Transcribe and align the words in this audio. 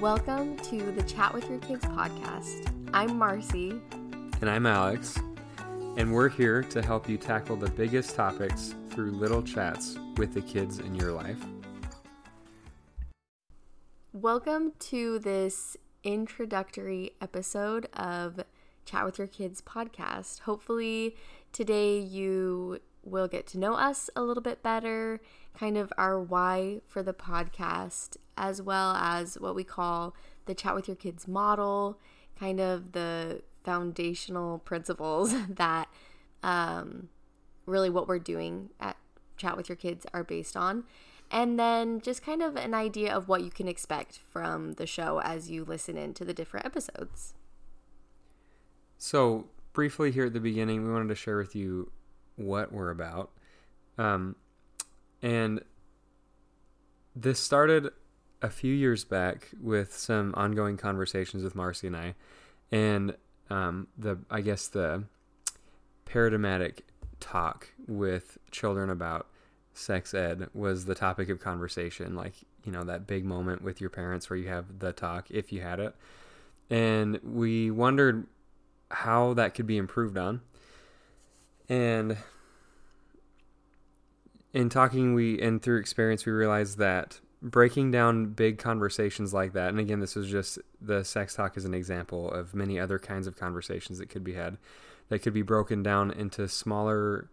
Welcome 0.00 0.56
to 0.56 0.92
the 0.92 1.02
Chat 1.02 1.34
with 1.34 1.50
Your 1.50 1.58
Kids 1.58 1.84
podcast. 1.84 2.72
I'm 2.94 3.18
Marcy. 3.18 3.82
And 4.40 4.48
I'm 4.48 4.64
Alex. 4.64 5.18
And 5.98 6.14
we're 6.14 6.30
here 6.30 6.62
to 6.62 6.80
help 6.80 7.06
you 7.06 7.18
tackle 7.18 7.54
the 7.54 7.68
biggest 7.68 8.14
topics 8.14 8.74
through 8.88 9.10
little 9.10 9.42
chats 9.42 9.98
with 10.16 10.32
the 10.32 10.40
kids 10.40 10.78
in 10.78 10.94
your 10.94 11.12
life. 11.12 11.36
Welcome 14.14 14.72
to 14.78 15.18
this 15.18 15.76
introductory 16.02 17.10
episode 17.20 17.86
of 17.92 18.40
Chat 18.86 19.04
with 19.04 19.18
Your 19.18 19.28
Kids 19.28 19.60
podcast. 19.60 20.40
Hopefully, 20.40 21.14
today 21.52 21.98
you 21.98 22.80
will 23.02 23.28
get 23.28 23.46
to 23.48 23.58
know 23.58 23.74
us 23.74 24.08
a 24.16 24.22
little 24.22 24.42
bit 24.42 24.62
better, 24.62 25.20
kind 25.52 25.76
of 25.76 25.92
our 25.98 26.18
why 26.18 26.80
for 26.86 27.02
the 27.02 27.12
podcast, 27.12 28.16
as 28.36 28.62
well 28.62 28.94
as 28.96 29.38
what 29.38 29.54
we 29.54 29.64
call 29.64 30.14
the 30.46 30.54
Chat 30.54 30.74
with 30.74 30.88
Your 30.88 30.96
Kids 30.96 31.28
model, 31.28 31.98
kind 32.38 32.60
of 32.60 32.92
the 32.92 33.42
foundational 33.64 34.58
principles 34.58 35.34
that 35.48 35.88
um, 36.42 37.08
really 37.66 37.90
what 37.90 38.08
we're 38.08 38.18
doing 38.18 38.70
at 38.80 38.96
Chat 39.36 39.56
with 39.56 39.68
Your 39.68 39.76
Kids 39.76 40.06
are 40.12 40.24
based 40.24 40.56
on. 40.56 40.84
And 41.30 41.58
then 41.58 42.00
just 42.00 42.24
kind 42.24 42.42
of 42.42 42.56
an 42.56 42.74
idea 42.74 43.14
of 43.14 43.28
what 43.28 43.42
you 43.42 43.50
can 43.50 43.68
expect 43.68 44.18
from 44.18 44.72
the 44.72 44.86
show 44.86 45.20
as 45.20 45.48
you 45.48 45.64
listen 45.64 45.96
into 45.96 46.24
the 46.24 46.34
different 46.34 46.66
episodes. 46.66 47.34
So, 48.98 49.46
briefly 49.72 50.10
here 50.10 50.26
at 50.26 50.32
the 50.32 50.40
beginning, 50.40 50.84
we 50.84 50.92
wanted 50.92 51.08
to 51.08 51.14
share 51.14 51.36
with 51.36 51.54
you 51.54 51.92
what 52.34 52.72
we're 52.72 52.90
about. 52.90 53.30
Um, 53.96 54.34
and 55.22 55.62
this 57.14 57.38
started 57.38 57.90
a 58.42 58.50
few 58.50 58.74
years 58.74 59.04
back 59.04 59.48
with 59.60 59.96
some 59.96 60.34
ongoing 60.36 60.76
conversations 60.76 61.42
with 61.42 61.54
Marcy 61.54 61.86
and 61.86 61.96
I, 61.96 62.14
and 62.72 63.16
um, 63.50 63.88
the 63.98 64.18
I 64.30 64.40
guess 64.40 64.68
the 64.68 65.04
paradigmatic 66.04 66.86
talk 67.18 67.68
with 67.86 68.38
children 68.50 68.90
about 68.90 69.26
sex 69.74 70.14
ed 70.14 70.48
was 70.54 70.86
the 70.86 70.94
topic 70.94 71.28
of 71.28 71.40
conversation. 71.40 72.14
Like 72.14 72.34
you 72.64 72.72
know 72.72 72.84
that 72.84 73.06
big 73.06 73.24
moment 73.24 73.62
with 73.62 73.80
your 73.80 73.90
parents 73.90 74.30
where 74.30 74.38
you 74.38 74.48
have 74.48 74.78
the 74.78 74.92
talk 74.92 75.30
if 75.30 75.52
you 75.52 75.60
had 75.60 75.80
it, 75.80 75.94
and 76.70 77.20
we 77.22 77.70
wondered 77.70 78.26
how 78.90 79.34
that 79.34 79.54
could 79.54 79.66
be 79.66 79.76
improved 79.76 80.16
on, 80.16 80.40
and 81.68 82.16
in 84.52 84.68
talking 84.68 85.14
we 85.14 85.40
and 85.40 85.62
through 85.62 85.78
experience 85.78 86.26
we 86.26 86.32
realized 86.32 86.78
that 86.78 87.20
breaking 87.42 87.90
down 87.90 88.26
big 88.26 88.58
conversations 88.58 89.32
like 89.32 89.52
that. 89.54 89.70
And 89.70 89.78
again 89.78 90.00
this 90.00 90.16
is 90.16 90.30
just 90.30 90.58
the 90.80 91.04
sex 91.04 91.34
talk 91.34 91.56
as 91.56 91.64
an 91.64 91.74
example 91.74 92.30
of 92.30 92.54
many 92.54 92.78
other 92.78 92.98
kinds 92.98 93.26
of 93.26 93.36
conversations 93.36 93.98
that 93.98 94.10
could 94.10 94.24
be 94.24 94.34
had 94.34 94.58
that 95.08 95.20
could 95.20 95.32
be 95.32 95.42
broken 95.42 95.82
down 95.82 96.10
into 96.10 96.46
smaller 96.48 97.30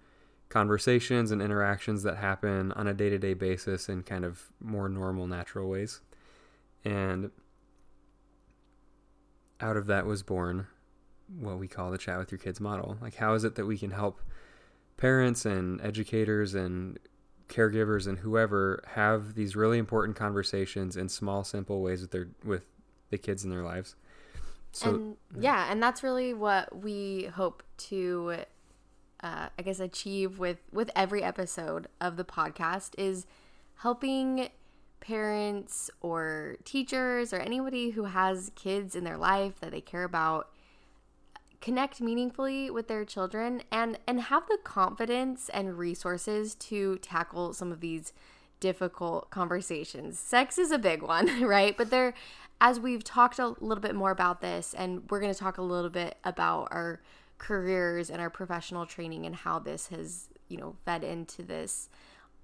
conversations 0.49 1.31
and 1.31 1.41
interactions 1.41 2.03
that 2.03 2.17
happen 2.17 2.71
on 2.71 2.87
a 2.87 2.93
day-to-day 2.93 3.33
basis 3.33 3.89
in 3.89 4.01
kind 4.01 4.23
of 4.23 4.47
more 4.61 4.87
normal 4.87 5.27
natural 5.27 5.69
ways. 5.69 5.99
And 6.85 7.31
out 9.59 9.75
of 9.75 9.87
that 9.87 10.05
was 10.05 10.23
born 10.23 10.67
what 11.39 11.59
we 11.59 11.67
call 11.67 11.91
the 11.91 11.97
chat 11.97 12.17
with 12.17 12.31
your 12.31 12.39
kids 12.39 12.61
model. 12.61 12.97
Like 13.01 13.15
how 13.15 13.33
is 13.33 13.43
it 13.43 13.55
that 13.55 13.65
we 13.65 13.77
can 13.77 13.91
help 13.91 14.21
parents 14.95 15.45
and 15.45 15.81
educators 15.81 16.55
and 16.55 16.97
caregivers 17.49 18.07
and 18.07 18.19
whoever 18.19 18.83
have 18.87 19.35
these 19.35 19.55
really 19.55 19.77
important 19.77 20.17
conversations 20.17 20.97
in 20.97 21.09
small 21.09 21.43
simple 21.43 21.81
ways 21.81 22.01
with 22.01 22.11
their 22.11 22.27
with 22.43 22.63
the 23.09 23.17
kids 23.17 23.43
in 23.43 23.49
their 23.49 23.63
lives. 23.63 23.95
So 24.71 24.89
and, 24.89 25.17
yeah. 25.39 25.71
and 25.71 25.81
that's 25.81 26.03
really 26.03 26.33
what 26.33 26.83
we 26.83 27.25
hope 27.33 27.63
to 27.77 28.37
uh, 29.23 29.47
i 29.57 29.61
guess 29.61 29.79
achieve 29.79 30.39
with 30.39 30.57
with 30.71 30.91
every 30.95 31.23
episode 31.23 31.87
of 31.99 32.17
the 32.17 32.23
podcast 32.23 32.91
is 32.97 33.25
helping 33.77 34.49
parents 34.99 35.89
or 36.01 36.57
teachers 36.65 37.33
or 37.33 37.37
anybody 37.37 37.91
who 37.91 38.05
has 38.05 38.51
kids 38.55 38.95
in 38.95 39.03
their 39.03 39.17
life 39.17 39.59
that 39.59 39.71
they 39.71 39.81
care 39.81 40.03
about 40.03 40.49
connect 41.61 42.01
meaningfully 42.01 42.69
with 42.69 42.87
their 42.87 43.03
children 43.03 43.63
and 43.71 43.97
and 44.07 44.21
have 44.21 44.47
the 44.47 44.57
confidence 44.63 45.49
and 45.49 45.77
resources 45.77 46.55
to 46.55 46.97
tackle 46.99 47.53
some 47.53 47.71
of 47.71 47.79
these 47.79 48.13
difficult 48.59 49.29
conversations. 49.29 50.19
Sex 50.19 50.57
is 50.57 50.71
a 50.71 50.77
big 50.77 51.01
one, 51.01 51.41
right? 51.43 51.75
But 51.77 51.89
there 51.89 52.13
as 52.59 52.79
we've 52.79 53.03
talked 53.03 53.39
a 53.39 53.47
little 53.59 53.81
bit 53.81 53.95
more 53.95 54.11
about 54.11 54.41
this 54.41 54.73
and 54.73 55.03
we're 55.09 55.19
going 55.19 55.33
to 55.33 55.39
talk 55.39 55.57
a 55.57 55.63
little 55.63 55.89
bit 55.89 56.17
about 56.23 56.67
our 56.71 57.01
careers 57.37 58.09
and 58.09 58.19
our 58.19 58.29
professional 58.29 58.85
training 58.85 59.25
and 59.25 59.35
how 59.35 59.59
this 59.59 59.87
has, 59.87 60.29
you 60.47 60.57
know, 60.57 60.75
fed 60.85 61.03
into 61.03 61.43
this 61.43 61.87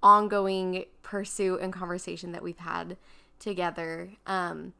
ongoing 0.02 0.84
pursuit 1.02 1.60
and 1.60 1.72
conversation 1.72 2.30
that 2.32 2.42
we've 2.42 2.58
had 2.58 2.96
together. 3.40 4.10
Um, 4.26 4.72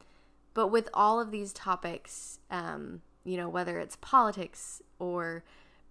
but 0.53 0.67
with 0.67 0.87
all 0.93 1.19
of 1.19 1.31
these 1.31 1.51
topics, 1.51 2.39
um, 2.49 3.01
you 3.25 3.35
know, 3.37 3.49
whether 3.49 3.79
it's 3.79 3.97
politics 3.97 4.81
or 4.99 5.43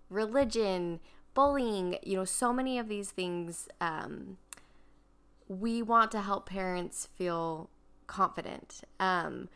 religion, 0.08 1.00
bullying, 1.34 1.98
you 2.02 2.16
know, 2.16 2.24
so 2.24 2.52
many 2.52 2.78
of 2.78 2.88
these 2.88 3.10
things, 3.10 3.68
um, 3.80 4.38
we 5.48 5.82
want 5.82 6.10
to 6.12 6.22
help 6.22 6.48
parents 6.48 7.08
feel 7.16 7.68
confident 8.06 8.82
um, 9.00 9.48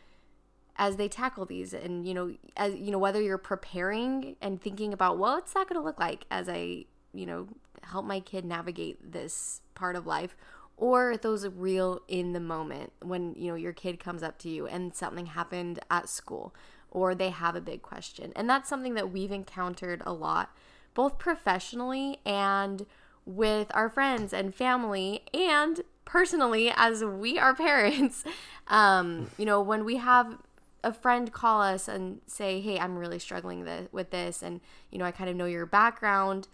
as 0.75 0.97
they 0.97 1.07
tackle 1.07 1.45
these. 1.45 1.73
And, 1.73 2.05
you 2.07 2.13
know, 2.13 2.35
as, 2.57 2.75
you 2.75 2.91
know, 2.91 2.99
whether 2.99 3.21
you're 3.21 3.37
preparing 3.37 4.35
and 4.41 4.61
thinking 4.61 4.93
about, 4.93 5.17
well, 5.17 5.35
what's 5.35 5.53
that 5.53 5.67
going 5.67 5.79
to 5.79 5.85
look 5.85 5.99
like 5.99 6.25
as 6.29 6.49
I, 6.49 6.85
you 7.13 7.25
know, 7.25 7.47
help 7.83 8.05
my 8.05 8.19
kid 8.19 8.45
navigate 8.45 9.11
this 9.11 9.61
part 9.73 9.95
of 9.95 10.05
life 10.05 10.35
or 10.79 11.17
those 11.17 11.45
real 11.47 12.01
in 12.07 12.33
the 12.33 12.39
moment 12.39 12.93
when 13.01 13.35
you 13.35 13.49
know 13.49 13.55
your 13.55 13.73
kid 13.73 13.99
comes 13.99 14.23
up 14.23 14.37
to 14.39 14.49
you 14.49 14.65
and 14.65 14.95
something 14.95 15.27
happened 15.27 15.79
at 15.91 16.07
school 16.07 16.53
or 16.91 17.15
they 17.15 17.29
have 17.29 17.55
a 17.55 17.61
big 17.61 17.81
question. 17.81 18.31
And 18.35 18.49
that's 18.49 18.69
something 18.69 18.93
that 18.95 19.11
we've 19.11 19.31
encountered 19.31 20.01
a 20.05 20.13
lot, 20.13 20.55
both 20.93 21.17
professionally 21.17 22.19
and 22.25 22.85
with 23.25 23.67
our 23.73 23.89
friends 23.89 24.33
and 24.33 24.53
family, 24.55 25.23
and 25.33 25.81
personally 26.05 26.71
as 26.75 27.03
we 27.03 27.37
are 27.37 27.53
parents. 27.55 28.23
Um, 28.67 29.29
you 29.37 29.45
know, 29.45 29.61
when 29.61 29.85
we 29.85 29.97
have 29.97 30.37
a 30.83 30.93
friend 30.93 31.31
call 31.31 31.61
us 31.61 31.87
and 31.87 32.21
say, 32.25 32.61
"Hey, 32.61 32.79
I'm 32.79 32.97
really 32.97 33.19
struggling 33.19 33.65
th- 33.65 33.89
with 33.91 34.11
this, 34.11 34.41
and 34.41 34.61
you 34.91 34.97
know, 34.97 35.05
I 35.05 35.11
kind 35.11 35.29
of 35.29 35.35
know 35.35 35.45
your 35.45 35.65
background. 35.65 36.47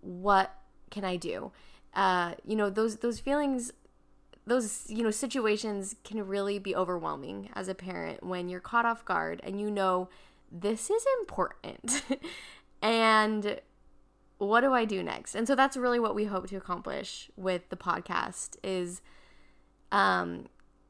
What 0.00 0.54
can 0.90 1.04
I 1.04 1.16
do?" 1.16 1.52
Uh, 1.94 2.34
you 2.44 2.56
know, 2.56 2.70
those 2.70 2.96
those 2.96 3.20
feelings 3.20 3.72
those 4.48 4.84
you 4.88 5.02
know 5.02 5.10
situations 5.10 5.94
can 6.04 6.26
really 6.26 6.58
be 6.58 6.74
overwhelming 6.74 7.50
as 7.54 7.68
a 7.68 7.74
parent 7.74 8.22
when 8.22 8.48
you're 8.48 8.60
caught 8.60 8.84
off 8.84 9.04
guard 9.04 9.40
and 9.44 9.60
you 9.60 9.70
know 9.70 10.08
this 10.50 10.90
is 10.90 11.04
important. 11.20 12.02
And 12.82 13.60
what 14.38 14.60
do 14.60 14.72
i 14.72 14.84
do 14.84 15.02
next? 15.02 15.34
And 15.34 15.48
so 15.48 15.54
that's 15.54 15.76
really 15.76 15.98
what 15.98 16.14
we 16.14 16.24
hope 16.24 16.46
to 16.48 16.56
accomplish 16.56 17.30
with 17.36 17.68
the 17.70 17.76
podcast 17.76 18.56
is 18.62 19.00
um 19.90 20.46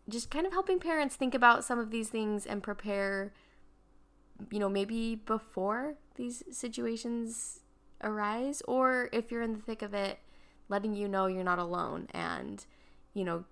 just 0.08 0.30
kind 0.30 0.46
of 0.46 0.52
helping 0.52 0.78
parents 0.78 1.16
think 1.16 1.34
about 1.34 1.64
some 1.64 1.78
of 1.78 1.90
these 1.90 2.08
things 2.08 2.44
and 2.44 2.62
prepare 2.62 3.32
you 4.50 4.58
know 4.58 4.68
maybe 4.68 5.14
before 5.14 5.94
these 6.16 6.42
situations 6.50 7.60
arise 8.02 8.62
or 8.66 9.08
if 9.12 9.30
you're 9.30 9.42
in 9.42 9.52
the 9.52 9.60
thick 9.60 9.82
of 9.82 9.94
it 9.94 10.18
letting 10.68 10.94
you 10.94 11.08
know 11.08 11.26
you're 11.26 11.44
not 11.44 11.58
alone 11.58 12.08
and 12.12 12.66
you 13.14 13.24
know, 13.24 13.44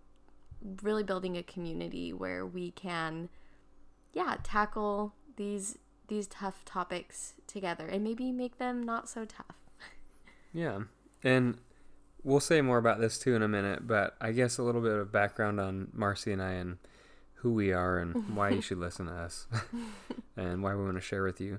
really 0.82 1.02
building 1.02 1.36
a 1.36 1.42
community 1.42 2.12
where 2.12 2.46
we 2.46 2.70
can 2.70 3.28
yeah, 4.12 4.36
tackle 4.42 5.12
these 5.36 5.78
these 6.08 6.26
tough 6.26 6.64
topics 6.64 7.34
together 7.46 7.86
and 7.86 8.02
maybe 8.02 8.32
make 8.32 8.58
them 8.58 8.82
not 8.82 9.08
so 9.08 9.24
tough. 9.24 9.56
yeah. 10.52 10.80
And 11.22 11.58
we'll 12.22 12.40
say 12.40 12.60
more 12.60 12.78
about 12.78 13.00
this 13.00 13.18
too 13.18 13.34
in 13.34 13.42
a 13.42 13.48
minute, 13.48 13.86
but 13.86 14.16
I 14.20 14.32
guess 14.32 14.56
a 14.56 14.62
little 14.62 14.80
bit 14.80 14.92
of 14.92 15.12
background 15.12 15.60
on 15.60 15.88
Marcy 15.92 16.32
and 16.32 16.40
I 16.40 16.52
and 16.52 16.78
who 17.34 17.52
we 17.52 17.72
are 17.72 17.98
and 17.98 18.36
why 18.36 18.50
you 18.50 18.60
should 18.60 18.78
listen 18.78 19.06
to 19.06 19.12
us 19.12 19.46
and 20.36 20.62
why 20.62 20.74
we 20.74 20.84
want 20.84 20.96
to 20.96 21.00
share 21.00 21.22
with 21.22 21.40
you. 21.40 21.58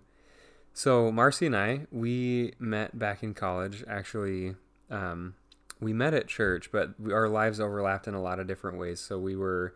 So, 0.74 1.12
Marcy 1.12 1.48
and 1.48 1.56
I, 1.56 1.88
we 1.92 2.54
met 2.60 2.98
back 2.98 3.24
in 3.24 3.34
college 3.34 3.84
actually 3.88 4.56
um, 4.90 5.36
we 5.80 5.94
met 5.94 6.14
at 6.14 6.28
church, 6.28 6.72
but 6.72 6.94
our 7.12 7.30
lives 7.30 7.60
overlapped 7.60 8.08
in 8.08 8.14
a 8.14 8.22
lot 8.22 8.40
of 8.40 8.48
different 8.48 8.78
ways. 8.78 9.00
So 9.00 9.20
we 9.20 9.36
were 9.36 9.76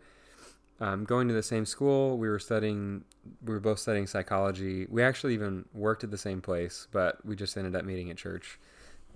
um, 0.80 1.04
going 1.04 1.28
to 1.28 1.34
the 1.34 1.42
same 1.42 1.64
school. 1.64 2.18
We 2.18 2.28
were 2.28 2.38
studying. 2.38 3.04
We 3.44 3.52
were 3.52 3.60
both 3.60 3.78
studying 3.78 4.06
psychology. 4.06 4.86
We 4.90 5.02
actually 5.02 5.34
even 5.34 5.64
worked 5.72 6.02
at 6.02 6.10
the 6.10 6.18
same 6.18 6.40
place, 6.40 6.88
but 6.90 7.24
we 7.24 7.36
just 7.36 7.56
ended 7.56 7.76
up 7.76 7.84
meeting 7.84 8.10
at 8.10 8.16
church. 8.16 8.58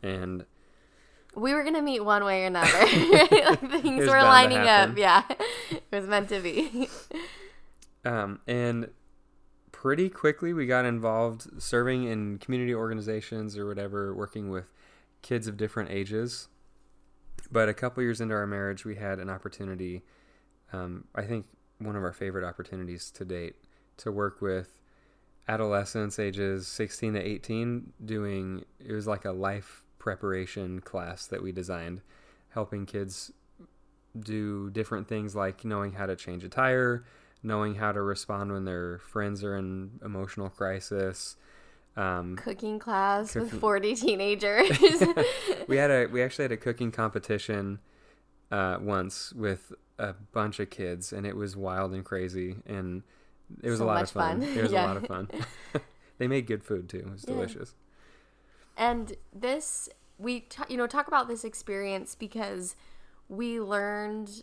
And 0.03 0.45
we 1.35 1.55
were 1.55 1.65
gonna 1.65 1.83
meet 1.83 2.01
one 2.01 2.25
way 2.25 2.45
or 2.45 2.47
another. 2.47 2.71
like 2.81 3.61
things 3.83 4.07
were 4.07 4.23
lining 4.23 4.59
up. 4.59 4.97
Yeah, 4.97 5.25
it 5.71 5.83
was 5.93 6.07
meant 6.07 6.29
to 6.29 6.41
be. 6.41 6.89
Um, 8.05 8.41
and 8.47 8.91
pretty 9.73 10.09
quickly 10.09 10.53
we 10.53 10.67
got 10.67 10.85
involved 10.85 11.61
serving 11.61 12.05
in 12.05 12.39
community 12.39 12.75
organizations 12.75 13.59
or 13.59 13.67
whatever, 13.67 14.15
working 14.15 14.51
with 14.51 14.73
kids 15.23 15.49
of 15.49 15.57
different 15.57 15.91
ages. 15.91 16.49
But 17.51 17.69
a 17.69 17.75
couple 17.75 18.03
years 18.03 18.21
into 18.21 18.35
our 18.35 18.47
marriage, 18.47 18.85
we 18.85 18.97
had 18.97 19.19
an 19.19 19.31
opportunity. 19.31 20.03
Um, 20.73 21.05
I 21.15 21.23
think 21.23 21.47
one 21.79 21.97
of 21.97 22.03
our 22.03 22.13
favorite 22.13 22.45
opportunities 22.45 23.11
to 23.13 23.25
date 23.25 23.57
to 23.99 24.11
work 24.11 24.41
with 24.41 24.81
adolescents 25.49 26.19
ages 26.19 26.67
16 26.67 27.15
to 27.15 27.21
18 27.21 27.93
doing 28.05 28.65
it 28.81 28.93
was 28.93 29.07
like 29.07 29.25
a 29.25 29.31
life 29.31 29.85
preparation 29.99 30.81
class 30.81 31.27
that 31.27 31.43
we 31.43 31.53
designed 31.53 32.01
helping 32.51 32.85
kids 32.85 33.31
do 34.19 34.71
different 34.71 35.07
things 35.07 35.37
like 35.37 35.65
knowing 35.65 35.93
how 35.93 36.07
to 36.07 36.17
change 36.17 36.43
a 36.43 36.49
tire 36.49 37.05
knowing 37.43 37.77
how 37.77 37.93
to 37.93 38.03
respond 38.03 38.51
when 38.51 38.65
their 38.65 38.99
friends 38.99 39.45
are 39.45 39.57
in 39.57 39.91
emotional 40.05 40.49
crisis 40.49 41.37
um, 41.97 42.37
cooking 42.37 42.79
class 42.79 43.33
cooking. 43.33 43.51
with 43.51 43.61
40 43.61 43.95
teenagers 43.95 45.03
we 45.69 45.77
had 45.77 45.91
a 45.91 46.07
we 46.07 46.23
actually 46.23 46.45
had 46.45 46.53
a 46.53 46.57
cooking 46.57 46.93
competition 46.93 47.79
uh, 48.51 48.77
once 48.81 49.33
with 49.33 49.73
a 49.99 50.13
bunch 50.33 50.61
of 50.61 50.69
kids 50.69 51.13
and 51.13 51.27
it 51.27 51.35
was 51.35 51.57
wild 51.57 51.93
and 51.93 52.05
crazy 52.05 52.57
and 52.67 53.03
it 53.63 53.71
was 53.71 53.79
so 53.79 53.85
a 53.85 53.87
lot 53.87 54.03
of 54.03 54.11
fun. 54.11 54.41
fun. 54.41 54.57
It 54.57 54.63
was 54.63 54.73
yeah. 54.73 54.87
a 54.87 54.89
lot 54.89 54.97
of 54.97 55.07
fun. 55.07 55.29
they 56.19 56.27
made 56.27 56.47
good 56.47 56.65
food 56.65 56.89
too. 56.89 56.99
It 56.99 57.11
was 57.11 57.25
yeah. 57.27 57.35
delicious. 57.35 57.75
And 58.77 59.15
this, 59.33 59.89
we, 60.19 60.41
t- 60.41 60.63
you 60.69 60.77
know, 60.77 60.87
talk 60.87 61.09
about 61.09 61.29
this 61.29 61.45
experience 61.45 62.15
because 62.15 62.77
we 63.29 63.61
learned 63.61 64.43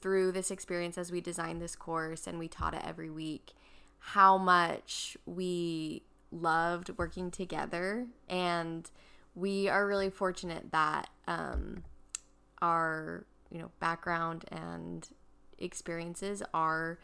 through 0.00 0.32
this 0.32 0.50
experience 0.50 0.98
as 0.98 1.12
we 1.12 1.20
designed 1.20 1.60
this 1.60 1.76
course 1.76 2.26
and 2.26 2.38
we 2.38 2.48
taught 2.48 2.74
it 2.74 2.82
every 2.84 3.10
week 3.10 3.52
how 3.98 4.38
much 4.38 5.16
we 5.26 6.02
loved 6.30 6.90
working 6.96 7.30
together 7.30 8.06
and 8.28 8.90
we 9.34 9.68
are 9.68 9.86
really 9.86 10.10
fortunate 10.10 10.70
that 10.72 11.08
um, 11.26 11.82
our 12.60 13.24
you 13.50 13.58
know 13.58 13.70
background 13.80 14.44
and 14.50 15.08
experiences 15.58 16.42
are 16.52 16.98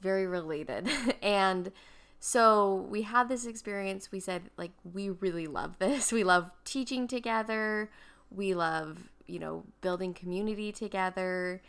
very 0.00 0.26
related. 0.26 0.88
and 1.22 1.72
so 2.18 2.86
we 2.90 3.02
had 3.02 3.28
this 3.28 3.46
experience. 3.46 4.12
We 4.12 4.20
said, 4.20 4.50
like, 4.56 4.72
we 4.84 5.10
really 5.10 5.46
love 5.46 5.78
this. 5.78 6.12
We 6.12 6.24
love 6.24 6.50
teaching 6.64 7.06
together. 7.06 7.90
We 8.30 8.54
love, 8.54 9.10
you 9.26 9.38
know, 9.38 9.64
building 9.80 10.14
community 10.14 10.72
together. 10.72 11.62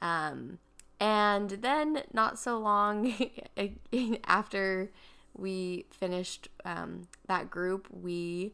Um, 0.00 0.58
and 1.00 1.50
then, 1.50 2.02
not 2.12 2.38
so 2.38 2.58
long 2.58 3.14
after 4.24 4.90
we 5.38 5.86
finished 5.90 6.48
um, 6.64 7.08
that 7.26 7.48
group, 7.48 7.86
we 7.90 8.52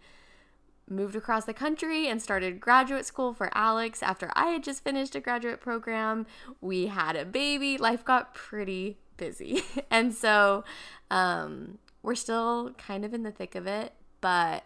moved 0.89 1.17
across 1.17 1.47
the 1.47 1.55
country 1.55 2.09
and 2.09 2.21
started 2.21 2.61
graduate 2.61 3.07
school 3.07 3.33
for 3.33 3.51
Alex 3.57 4.03
after 4.03 4.31
I 4.37 4.49
had 4.49 4.63
just 4.63 4.85
finished 4.85 5.15
a 5.15 5.21
graduate 5.21 5.61
program. 5.61 6.27
We 6.61 6.89
had 6.89 7.17
a 7.17 7.25
baby. 7.25 7.79
Life 7.79 8.05
got 8.05 8.35
pretty 8.35 8.99
busy. 9.17 9.63
and 9.91 10.15
so 10.15 10.65
um, 11.11 11.79
we're 12.03 12.15
still 12.15 12.73
kind 12.77 13.05
of 13.05 13.15
in 13.15 13.23
the 13.23 13.31
thick 13.31 13.55
of 13.55 13.67
it, 13.67 13.95
but 14.21 14.65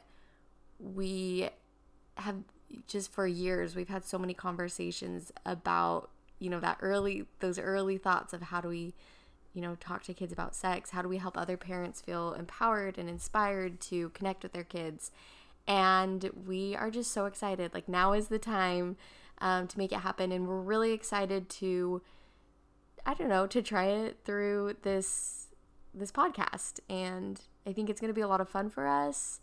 we 0.80 1.48
have 2.16 2.36
just 2.86 3.10
for 3.12 3.26
years 3.26 3.74
we've 3.74 3.88
had 3.88 4.04
so 4.04 4.18
many 4.18 4.34
conversations 4.34 5.32
about 5.46 6.10
you 6.38 6.50
know 6.50 6.60
that 6.60 6.76
early 6.80 7.24
those 7.40 7.58
early 7.58 7.96
thoughts 7.96 8.32
of 8.32 8.42
how 8.42 8.60
do 8.60 8.68
we 8.68 8.94
you 9.58 9.62
know 9.62 9.74
talk 9.74 10.04
to 10.04 10.14
kids 10.14 10.32
about 10.32 10.54
sex? 10.54 10.90
How 10.90 11.02
do 11.02 11.08
we 11.08 11.16
help 11.16 11.36
other 11.36 11.56
parents 11.56 12.00
feel 12.00 12.32
empowered 12.32 12.96
and 12.96 13.08
inspired 13.08 13.80
to 13.82 14.10
connect 14.10 14.44
with 14.44 14.52
their 14.52 14.62
kids? 14.62 15.10
And 15.66 16.30
we 16.46 16.76
are 16.76 16.92
just 16.92 17.10
so 17.10 17.26
excited. 17.26 17.74
Like 17.74 17.88
now 17.88 18.12
is 18.12 18.28
the 18.28 18.38
time 18.38 18.96
um, 19.40 19.66
to 19.66 19.76
make 19.76 19.90
it 19.90 19.98
happen. 19.98 20.30
And 20.30 20.46
we're 20.46 20.60
really 20.60 20.92
excited 20.92 21.48
to 21.48 22.02
I 23.04 23.14
don't 23.14 23.28
know, 23.28 23.48
to 23.48 23.60
try 23.60 23.86
it 23.86 24.18
through 24.24 24.76
this 24.82 25.48
this 25.92 26.12
podcast. 26.12 26.78
And 26.88 27.40
I 27.66 27.72
think 27.72 27.90
it's 27.90 28.00
going 28.00 28.10
to 28.10 28.14
be 28.14 28.20
a 28.20 28.28
lot 28.28 28.40
of 28.40 28.48
fun 28.48 28.70
for 28.70 28.86
us. 28.86 29.40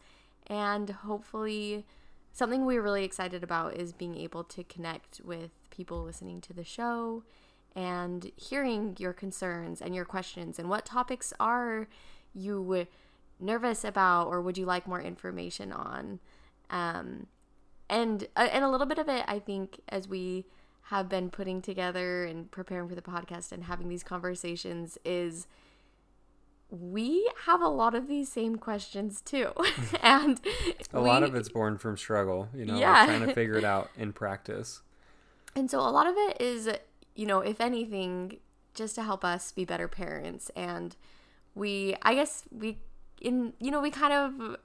And 0.48 0.90
hopefully 0.92 1.86
something 2.32 2.66
we're 2.66 2.82
really 2.82 3.04
excited 3.04 3.44
about 3.44 3.76
is 3.76 3.92
being 3.92 4.16
able 4.16 4.46
to 4.46 4.64
connect 4.64 5.20
with 5.26 5.52
people 5.72 6.04
listening 6.04 6.40
to 6.40 6.54
the 6.54 6.64
show 6.64 7.24
and 7.76 8.32
hearing 8.36 8.96
your 9.00 9.14
concerns 9.14 9.82
and 9.82 9.94
your 9.94 10.06
questions 10.06 10.58
and 10.60 10.70
what 10.70 10.86
topics 10.86 11.34
are 11.40 11.88
you 12.34 12.88
nervous 13.40 13.84
about 13.84 14.28
or 14.28 14.42
would 14.42 14.58
you 14.58 14.66
like 14.66 14.88
more 14.88 15.02
information 15.02 15.72
on 15.72 16.20
um, 16.70 17.28
and 17.90 18.28
uh, 18.36 18.48
and 18.52 18.64
a 18.64 18.70
little 18.70 18.88
bit 18.88 18.98
of 18.98 19.10
it 19.10 19.24
I 19.28 19.40
think 19.40 19.82
as 19.90 20.08
we 20.08 20.46
have 20.90 21.10
been 21.10 21.30
putting 21.30 21.62
together 21.62 22.26
and 22.26 22.50
preparing 22.52 22.88
for 22.88 22.96
the 22.96 23.02
podcast 23.02 23.52
and 23.52 23.64
having 23.64 23.90
these 23.90 24.04
conversations 24.04 24.98
is 25.04 25.48
we 26.70 27.30
have 27.46 27.62
a 27.62 27.68
lot 27.68 27.96
of 27.96 28.08
these 28.08 28.32
same 28.32 28.58
questions 28.58 29.22
too. 29.22 29.52
and 30.02 30.40
a 30.94 31.02
we, 31.02 31.08
lot 31.08 31.24
of 31.24 31.36
it's 31.36 31.50
born 31.50 31.78
from 31.78 31.98
struggle, 31.98 32.50
you 32.56 32.66
know, 32.66 32.78
yeah. 32.78 33.06
trying 33.06 33.26
to 33.26 33.34
figure 33.34 33.56
it 33.56 33.64
out 33.64 33.90
in 33.98 34.14
practice. 34.14 34.82
And 35.58 35.72
so 35.72 35.80
a 35.80 35.88
lot 35.88 36.06
of 36.06 36.16
it 36.18 36.42
is, 36.42 36.70
you 37.16 37.26
know, 37.26 37.40
if 37.40 37.62
anything, 37.62 38.40
just 38.74 38.96
to 38.96 39.04
help 39.04 39.24
us 39.24 39.52
be 39.52 39.66
better 39.66 39.88
parents. 39.88 40.52
And 40.56 40.96
we, 41.56 41.96
I 42.02 42.14
guess 42.14 42.44
we, 42.52 42.78
in, 43.22 43.54
you 43.60 43.72
know, 43.72 43.82
we 43.82 43.90
kind 43.90 44.14
of, 44.14 44.58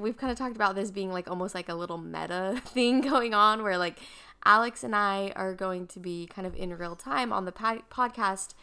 we've 0.00 0.16
kind 0.16 0.30
of 0.30 0.38
talked 0.38 0.56
about 0.56 0.76
this 0.76 0.90
being 0.90 1.12
like 1.12 1.28
almost 1.28 1.54
like 1.54 1.68
a 1.68 1.74
little 1.74 1.98
meta 1.98 2.62
thing 2.64 3.00
going 3.00 3.34
on 3.34 3.62
where 3.62 3.76
like 3.76 3.98
Alex 4.44 4.84
and 4.84 4.94
I 4.94 5.32
are 5.34 5.54
going 5.54 5.88
to 5.88 6.00
be 6.00 6.26
kind 6.26 6.46
of 6.46 6.54
in 6.54 6.76
real 6.78 6.94
time 6.94 7.32
on 7.32 7.44
the 7.44 7.52
podcast 7.52 8.54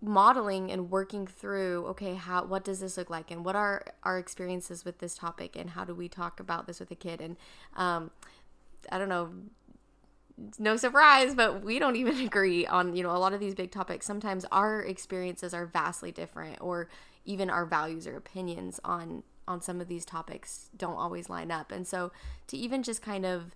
modeling 0.00 0.70
and 0.70 0.92
working 0.92 1.26
through 1.26 1.84
okay 1.88 2.14
how 2.14 2.44
what 2.44 2.64
does 2.64 2.80
this 2.80 2.96
look 2.96 3.10
like? 3.10 3.30
And 3.30 3.44
what 3.44 3.56
are 3.56 3.84
our 4.04 4.16
experiences 4.16 4.84
with 4.84 4.98
this 5.00 5.16
topic? 5.16 5.56
And 5.56 5.70
how 5.70 5.84
do 5.84 5.94
we 5.94 6.08
talk 6.08 6.40
about 6.40 6.66
this 6.66 6.80
with 6.80 6.90
a 6.90 6.94
kid? 6.94 7.20
And 7.20 7.36
um 7.76 8.10
i 8.90 8.96
don't 8.96 9.08
know 9.08 9.30
no 10.58 10.76
surprise 10.76 11.34
but 11.34 11.64
we 11.64 11.78
don't 11.78 11.96
even 11.96 12.18
agree 12.26 12.66
on 12.66 12.94
you 12.94 13.02
know 13.02 13.10
a 13.10 13.18
lot 13.18 13.32
of 13.32 13.40
these 13.40 13.54
big 13.54 13.70
topics 13.70 14.06
sometimes 14.06 14.44
our 14.52 14.82
experiences 14.82 15.52
are 15.52 15.66
vastly 15.66 16.12
different 16.12 16.56
or 16.60 16.88
even 17.24 17.50
our 17.50 17.66
values 17.66 18.06
or 18.06 18.16
opinions 18.16 18.80
on 18.84 19.22
on 19.46 19.60
some 19.60 19.80
of 19.80 19.88
these 19.88 20.04
topics 20.04 20.68
don't 20.76 20.96
always 20.96 21.28
line 21.28 21.50
up 21.50 21.72
and 21.72 21.86
so 21.86 22.12
to 22.46 22.56
even 22.56 22.82
just 22.82 23.02
kind 23.02 23.24
of 23.24 23.54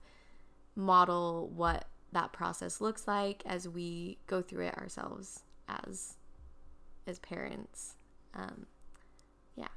model 0.75 1.51
what 1.55 1.87
that 2.13 2.33
process 2.33 2.81
looks 2.81 3.07
like 3.07 3.43
as 3.47 3.69
we 3.69 4.19
go 4.27 4.43
through 4.43 4.67
it 4.67 4.77
ourselves 4.77 5.43
as 5.69 6.17
as 7.07 7.19
parents. 7.19 7.95
Um, 8.35 8.67
yeah. 9.57 9.69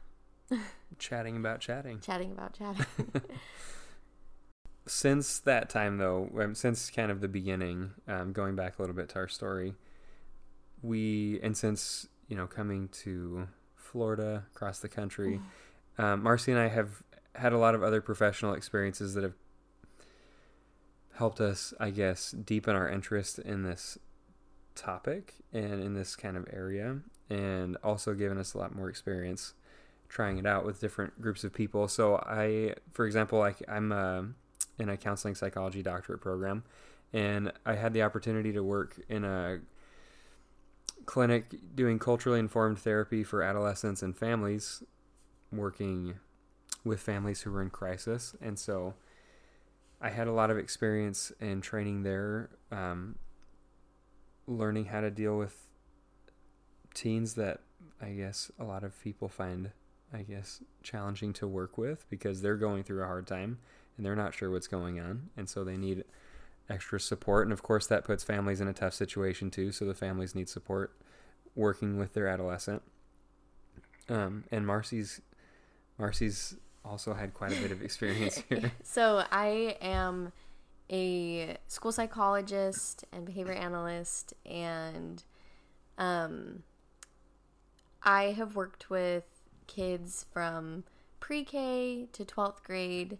chatting 1.00 1.38
about 1.38 1.60
chatting. 1.60 2.00
Chatting 2.00 2.32
about 2.32 2.54
chatting. 2.58 2.86
since 4.88 5.40
that 5.40 5.70
time, 5.70 5.98
though, 5.98 6.30
um, 6.40 6.56
since 6.56 6.90
kind 6.90 7.12
of 7.12 7.22
the 7.22 7.28
beginning, 7.28 7.92
um, 8.08 8.34
going 8.34 8.56
back 8.56 8.78
a 8.78 8.82
little 8.82 8.96
bit 8.96 9.10
to 9.10 9.16
our 9.16 9.28
story, 9.28 9.74
we 10.82 11.40
and 11.42 11.58
since 11.58 12.08
you 12.28 12.36
know 12.36 12.48
coming 12.48 12.90
to 12.90 13.48
Florida 13.76 14.46
across 14.56 14.80
the 14.80 14.90
country, 14.90 15.40
um, 15.98 16.24
Marcy 16.24 16.52
and 16.52 16.60
I 16.60 16.68
have 16.68 17.04
had 17.36 17.54
a 17.54 17.58
lot 17.58 17.76
of 17.76 17.84
other 17.84 18.02
professional 18.02 18.54
experiences 18.54 19.14
that 19.16 19.24
have 19.24 19.34
helped 21.16 21.42
us, 21.42 21.74
I 21.80 21.90
guess, 21.90 22.32
deepen 22.32 22.76
our 22.76 22.90
interest 22.90 23.40
in 23.40 23.64
this 23.64 23.98
topic 24.76 25.36
and 25.54 25.82
in 25.82 25.94
this 25.94 26.16
kind 26.16 26.38
of 26.38 26.46
area, 26.52 27.00
and 27.30 27.78
also 27.84 28.14
given 28.14 28.38
us 28.38 28.54
a 28.54 28.58
lot 28.58 28.76
more 28.76 28.90
experience 28.90 29.54
trying 30.08 30.38
it 30.38 30.46
out 30.46 30.66
with 30.66 30.80
different 30.80 31.20
groups 31.22 31.44
of 31.44 31.54
people. 31.54 31.88
So 31.88 32.18
I, 32.18 32.76
for 32.94 33.06
example, 33.06 33.40
like 33.40 33.64
I'm 33.68 33.92
uh, 33.92 34.24
in 34.78 34.90
a 34.90 34.98
counseling 34.98 35.36
psychology 35.36 35.82
doctorate 35.82 36.22
program, 36.22 36.64
and 37.14 37.52
I 37.66 37.76
had 37.76 37.94
the 37.94 38.04
opportunity 38.04 38.52
to 38.54 38.64
work 38.64 39.00
in 39.10 39.24
a 39.24 39.60
clinic 41.06 41.56
doing 41.76 42.00
culturally 42.00 42.40
informed 42.40 42.80
therapy 42.80 43.24
for 43.24 43.42
adolescents 43.42 44.02
and 44.02 44.18
families, 44.18 44.84
working 45.52 46.16
with 46.84 47.00
families 47.00 47.42
who 47.42 47.52
were 47.52 47.62
in 47.62 47.70
crisis, 47.70 48.36
and 48.42 48.60
so 48.60 48.96
I 50.02 50.10
had 50.10 50.28
a 50.28 50.32
lot 50.32 50.52
of 50.52 50.58
experience 50.58 51.32
in 51.40 51.62
training 51.62 52.04
there, 52.04 52.50
um, 52.72 53.16
learning 54.46 54.86
how 54.86 55.02
to 55.02 55.10
deal 55.10 55.38
with 55.38 55.68
teens 56.94 57.34
that 57.36 57.62
I 58.02 58.10
guess 58.10 58.52
a 58.60 58.64
lot 58.64 58.84
of 58.84 59.00
people 59.02 59.30
find, 59.30 59.72
I 60.14 60.24
guess, 60.24 60.62
challenging 60.84 61.34
to 61.34 61.48
work 61.48 61.78
with 61.78 62.06
because 62.10 62.42
they're 62.42 62.58
going 62.58 62.84
through 62.84 63.04
a 63.04 63.06
hard 63.06 63.26
time 63.26 63.60
and 63.98 64.06
they're 64.06 64.16
not 64.16 64.34
sure 64.34 64.50
what's 64.52 64.68
going 64.68 65.00
on. 65.00 65.30
And 65.38 65.50
so 65.50 65.64
they 65.64 65.78
need 65.78 66.04
extra 66.70 67.00
support. 67.00 67.46
And 67.46 67.54
of 67.54 67.64
course, 67.64 67.88
that 67.88 68.04
puts 68.04 68.24
families 68.24 68.62
in 68.62 68.68
a 68.68 68.74
tough 68.74 68.94
situation 68.94 69.52
too. 69.52 69.72
So 69.72 69.86
the 69.86 69.94
families 69.94 70.36
need 70.36 70.50
support 70.50 70.96
working 71.56 71.98
with 71.98 72.14
their 72.14 72.28
adolescent. 72.28 72.82
Um, 74.10 74.44
and 74.52 74.68
Marcy's 74.68 75.22
Marcy's 75.98 76.56
also 76.84 77.14
had 77.14 77.34
quite 77.34 77.58
a 77.58 77.62
bit 77.62 77.72
of 77.72 77.82
experience 77.82 78.44
here. 78.50 78.72
so 78.84 79.24
I 79.32 79.78
am 79.82 80.32
a 80.92 81.58
school 81.68 81.92
psychologist 81.92 83.06
and 83.12 83.26
behavior 83.26 83.54
analyst, 83.54 84.34
and 84.46 85.24
um, 85.98 86.64
I 88.04 88.26
have 88.32 88.56
worked 88.56 88.90
with 88.90 89.24
kids 89.66 90.26
from 90.32 90.84
pre-K 91.20 92.08
to 92.12 92.24
12th 92.24 92.62
grade 92.64 93.18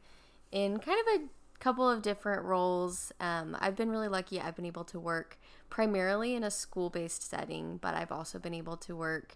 in 0.56 0.80
kind 0.80 0.98
of 1.02 1.22
a 1.22 1.24
couple 1.60 1.88
of 1.88 2.02
different 2.02 2.44
roles. 2.46 3.12
Um, 3.20 3.58
I've 3.60 3.76
been 3.76 3.90
really 3.90 4.08
lucky. 4.08 4.40
I've 4.40 4.56
been 4.56 4.66
able 4.66 4.86
to 4.86 5.00
work 5.00 5.38
primarily 5.70 6.34
in 6.34 6.46
a 6.46 6.50
school-based 6.50 7.30
setting, 7.30 7.78
but 7.82 7.94
I've 7.94 8.12
also 8.12 8.40
been 8.40 8.54
able 8.54 8.78
to 8.78 8.96
work 8.96 9.36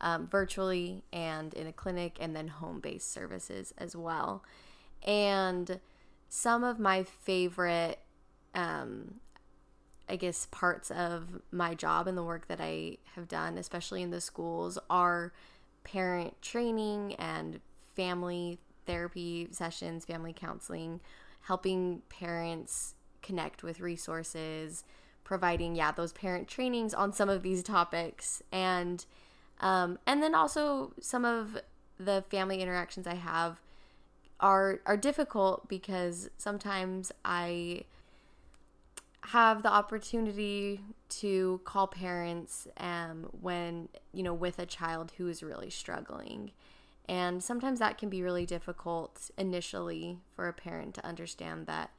um, 0.00 0.26
virtually 0.26 1.04
and 1.12 1.54
in 1.54 1.68
a 1.68 1.72
clinic 1.72 2.16
and 2.20 2.34
then 2.34 2.48
home-based 2.48 3.10
services 3.10 3.72
as 3.78 3.94
well. 3.94 4.42
And 5.06 5.78
some 6.28 6.64
of 6.64 6.80
my 6.80 7.04
favorite, 7.04 8.00
um, 8.52 9.20
I 10.08 10.16
guess, 10.16 10.48
parts 10.50 10.90
of 10.90 11.42
my 11.52 11.76
job 11.76 12.08
and 12.08 12.18
the 12.18 12.24
work 12.24 12.48
that 12.48 12.60
I 12.60 12.98
have 13.14 13.28
done, 13.28 13.56
especially 13.56 14.02
in 14.02 14.10
the 14.10 14.20
schools, 14.20 14.80
are 14.90 15.32
parent 15.84 16.42
training 16.42 17.14
and 17.20 17.60
family 17.94 18.58
therapy 18.86 19.48
sessions, 19.50 20.04
family 20.04 20.32
counseling, 20.32 21.00
helping 21.42 22.02
parents 22.08 22.94
connect 23.22 23.62
with 23.62 23.80
resources, 23.80 24.84
providing 25.24 25.74
yeah 25.74 25.90
those 25.90 26.12
parent 26.12 26.48
trainings 26.48 26.94
on 26.94 27.12
some 27.12 27.28
of 27.28 27.42
these 27.42 27.62
topics, 27.62 28.42
and 28.52 29.04
um, 29.60 29.98
and 30.06 30.22
then 30.22 30.34
also 30.34 30.92
some 31.00 31.24
of 31.24 31.58
the 31.98 32.24
family 32.30 32.60
interactions 32.60 33.06
I 33.06 33.14
have 33.14 33.60
are 34.40 34.80
are 34.86 34.96
difficult 34.96 35.68
because 35.68 36.30
sometimes 36.36 37.10
I 37.24 37.84
have 39.22 39.62
the 39.62 39.72
opportunity 39.72 40.80
to 41.08 41.60
call 41.64 41.88
parents 41.88 42.68
um, 42.76 43.28
when 43.40 43.88
you 44.12 44.22
know 44.22 44.34
with 44.34 44.58
a 44.58 44.66
child 44.66 45.12
who 45.16 45.28
is 45.28 45.42
really 45.42 45.70
struggling 45.70 46.52
and 47.08 47.42
sometimes 47.42 47.78
that 47.78 47.98
can 47.98 48.08
be 48.08 48.22
really 48.22 48.46
difficult 48.46 49.30
initially 49.38 50.18
for 50.34 50.48
a 50.48 50.52
parent 50.52 50.94
to 50.94 51.06
understand 51.06 51.66
that 51.66 51.90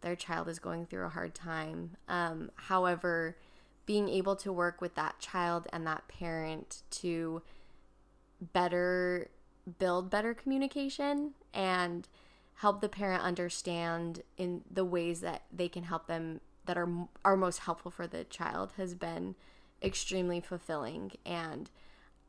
their 0.00 0.16
child 0.16 0.48
is 0.48 0.58
going 0.58 0.86
through 0.86 1.04
a 1.04 1.10
hard 1.10 1.34
time. 1.34 1.96
Um, 2.08 2.50
however 2.54 3.36
being 3.86 4.08
able 4.08 4.34
to 4.34 4.52
work 4.52 4.80
with 4.80 4.94
that 4.96 5.18
child 5.20 5.66
and 5.72 5.86
that 5.86 6.08
parent 6.08 6.82
to 6.90 7.40
better 8.52 9.28
build 9.78 10.10
better 10.10 10.34
communication 10.34 11.32
and 11.54 12.08
help 12.54 12.80
the 12.80 12.88
parent 12.88 13.22
understand 13.22 14.22
in 14.36 14.62
the 14.70 14.84
ways 14.84 15.20
that 15.20 15.42
they 15.52 15.68
can 15.68 15.84
help 15.84 16.06
them 16.06 16.40
that 16.66 16.76
are 16.76 16.88
are 17.24 17.36
most 17.36 17.60
helpful 17.60 17.90
for 17.90 18.06
the 18.06 18.24
child 18.24 18.72
has 18.76 18.94
been 18.94 19.34
extremely 19.82 20.40
fulfilling. 20.40 21.12
And 21.24 21.70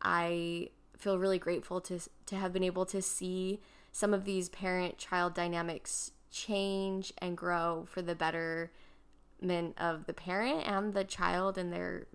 I 0.02 0.70
feel 0.98 1.18
really 1.18 1.40
grateful 1.40 1.80
to 1.82 2.00
to 2.26 2.36
have 2.36 2.54
been 2.54 2.64
able 2.64 2.86
to 2.86 3.02
see 3.02 3.60
some 3.92 4.14
of 4.14 4.26
these 4.26 4.50
parent 4.50 4.98
child 4.98 5.34
dynamics 5.34 6.12
change 6.32 7.14
and 7.20 7.38
grow 7.38 7.86
for 7.90 8.02
the 8.02 8.16
betterment 8.16 9.76
of 9.78 10.06
the 10.06 10.14
parent 10.14 10.68
and 10.68 10.94
the 10.94 11.04
child 11.04 11.58
and 11.58 11.72
their 11.72 12.06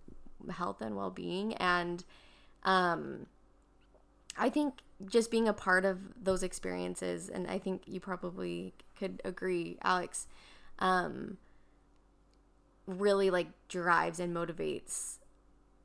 health 0.51 0.81
and 0.81 0.97
well-being. 0.97 1.55
And 1.55 2.05
um 2.65 3.27
I 4.37 4.49
think 4.49 4.81
just 5.07 5.31
being 5.31 5.49
a 5.49 5.53
part 5.53 5.85
of 5.85 5.99
those 6.23 6.43
experiences, 6.43 7.29
and 7.29 7.47
I 7.49 7.59
think 7.59 7.83
you 7.87 8.01
probably 8.01 8.73
could 8.99 9.21
agree, 9.25 9.79
Alex, 9.83 10.27
um, 10.79 11.39
really 12.87 13.31
like 13.31 13.49
drives 13.69 14.19
and 14.21 14.35
motivates 14.35 15.19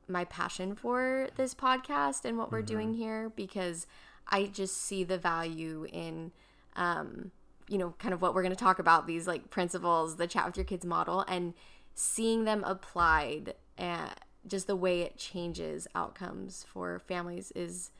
my 0.08 0.24
passion 0.24 0.74
for 0.74 1.28
this 1.36 1.54
podcast 1.54 2.24
and 2.24 2.38
what 2.38 2.50
we're 2.50 2.58
mm-hmm. 2.58 2.66
doing 2.66 2.94
here 2.94 3.30
because 3.36 3.86
I 4.26 4.46
just 4.46 4.76
see 4.76 5.04
the 5.04 5.18
value 5.18 5.86
in, 5.92 6.32
um, 6.76 7.30
you 7.68 7.78
know, 7.78 7.94
kind 7.98 8.14
of 8.14 8.22
what 8.22 8.34
we're 8.34 8.42
going 8.42 8.54
to 8.54 8.58
talk 8.58 8.78
about 8.78 9.06
these 9.06 9.26
like 9.26 9.50
principles, 9.50 10.16
the 10.16 10.26
chat 10.26 10.46
with 10.46 10.56
your 10.56 10.64
kids 10.64 10.84
model, 10.84 11.24
and 11.28 11.54
seeing 11.94 12.44
them 12.44 12.62
applied 12.64 13.54
and 13.76 14.10
just 14.46 14.66
the 14.66 14.76
way 14.76 15.02
it 15.02 15.16
changes 15.16 15.86
outcomes 15.94 16.64
for 16.68 16.98
families 16.98 17.52
is 17.52 17.90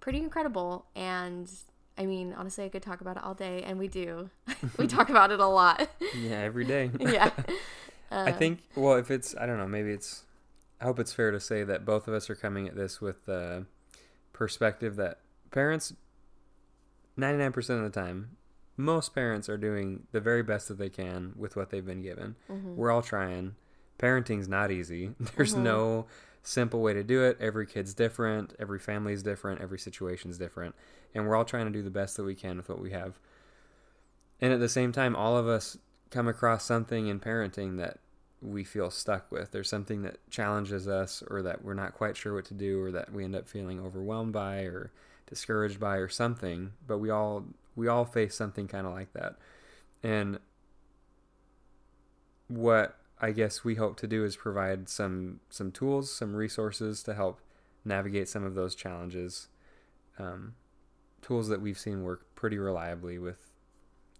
pretty 0.00 0.18
incredible. 0.18 0.86
And 0.94 1.50
I 1.96 2.06
mean, 2.06 2.34
honestly, 2.36 2.64
I 2.64 2.68
could 2.68 2.82
talk 2.82 3.00
about 3.00 3.16
it 3.16 3.22
all 3.22 3.34
day, 3.34 3.62
and 3.62 3.78
we 3.78 3.88
do. 3.88 4.30
we 4.78 4.86
talk 4.86 5.10
about 5.10 5.30
it 5.30 5.40
a 5.40 5.46
lot. 5.46 5.88
yeah, 6.18 6.38
every 6.38 6.64
day. 6.64 6.90
yeah. 7.00 7.30
Uh, 8.10 8.24
I 8.26 8.32
think, 8.32 8.60
well, 8.74 8.96
if 8.96 9.10
it's, 9.10 9.34
I 9.36 9.46
don't 9.46 9.58
know, 9.58 9.66
maybe 9.66 9.90
it's, 9.90 10.24
I 10.80 10.84
hope 10.84 10.98
it's 10.98 11.12
fair 11.12 11.30
to 11.30 11.40
say 11.40 11.64
that 11.64 11.84
both 11.84 12.08
of 12.08 12.14
us 12.14 12.28
are 12.28 12.34
coming 12.34 12.68
at 12.68 12.76
this 12.76 13.00
with 13.00 13.24
the 13.26 13.66
perspective 14.32 14.96
that 14.96 15.18
parents, 15.50 15.94
99% 17.18 17.56
of 17.56 17.82
the 17.84 17.90
time, 17.90 18.36
most 18.76 19.14
parents 19.14 19.48
are 19.48 19.56
doing 19.56 20.06
the 20.12 20.20
very 20.20 20.42
best 20.42 20.68
that 20.68 20.78
they 20.78 20.88
can 20.88 21.32
with 21.36 21.56
what 21.56 21.70
they've 21.70 21.86
been 21.86 22.02
given. 22.02 22.36
Mm-hmm. 22.50 22.76
We're 22.76 22.90
all 22.90 23.02
trying. 23.02 23.54
Parenting's 23.98 24.48
not 24.48 24.70
easy. 24.70 25.10
There's 25.36 25.54
mm-hmm. 25.54 25.62
no 25.62 26.06
simple 26.42 26.82
way 26.82 26.92
to 26.92 27.02
do 27.02 27.22
it. 27.22 27.38
Every 27.40 27.66
kid's 27.66 27.94
different, 27.94 28.54
every 28.58 28.78
family's 28.78 29.22
different, 29.22 29.60
every 29.60 29.78
situation's 29.78 30.38
different, 30.38 30.74
and 31.14 31.26
we're 31.26 31.36
all 31.36 31.44
trying 31.44 31.66
to 31.66 31.72
do 31.72 31.82
the 31.82 31.90
best 31.90 32.16
that 32.16 32.24
we 32.24 32.34
can 32.34 32.56
with 32.56 32.68
what 32.68 32.80
we 32.80 32.90
have. 32.90 33.18
And 34.40 34.52
at 34.52 34.60
the 34.60 34.68
same 34.68 34.92
time, 34.92 35.16
all 35.16 35.38
of 35.38 35.48
us 35.48 35.78
come 36.10 36.28
across 36.28 36.64
something 36.64 37.06
in 37.06 37.20
parenting 37.20 37.78
that 37.78 37.98
we 38.44 38.62
feel 38.62 38.90
stuck 38.90 39.32
with. 39.32 39.50
There's 39.50 39.68
something 39.68 40.02
that 40.02 40.18
challenges 40.30 40.86
us 40.86 41.22
or 41.28 41.42
that 41.42 41.64
we're 41.64 41.74
not 41.74 41.94
quite 41.94 42.16
sure 42.16 42.34
what 42.34 42.44
to 42.46 42.54
do 42.54 42.80
or 42.80 42.92
that 42.92 43.12
we 43.12 43.24
end 43.24 43.34
up 43.34 43.48
feeling 43.48 43.80
overwhelmed 43.80 44.32
by 44.32 44.62
or 44.62 44.92
discouraged 45.26 45.80
by 45.80 45.96
or 45.96 46.08
something, 46.08 46.72
but 46.86 46.98
we 46.98 47.10
all 47.10 47.44
we 47.74 47.88
all 47.88 48.04
face 48.04 48.34
something 48.34 48.68
kind 48.68 48.86
of 48.86 48.92
like 48.92 49.12
that. 49.14 49.36
And 50.02 50.38
what 52.48 52.98
I 53.20 53.32
guess 53.32 53.64
we 53.64 53.76
hope 53.76 53.96
to 53.98 54.06
do 54.06 54.24
is 54.24 54.36
provide 54.36 54.88
some 54.88 55.40
some 55.48 55.72
tools, 55.72 56.14
some 56.14 56.34
resources 56.36 57.02
to 57.04 57.14
help 57.14 57.40
navigate 57.84 58.28
some 58.28 58.44
of 58.44 58.54
those 58.54 58.74
challenges. 58.74 59.48
Um, 60.18 60.54
tools 61.22 61.48
that 61.48 61.60
we've 61.60 61.78
seen 61.78 62.04
work 62.04 62.26
pretty 62.34 62.58
reliably 62.58 63.18
with 63.18 63.50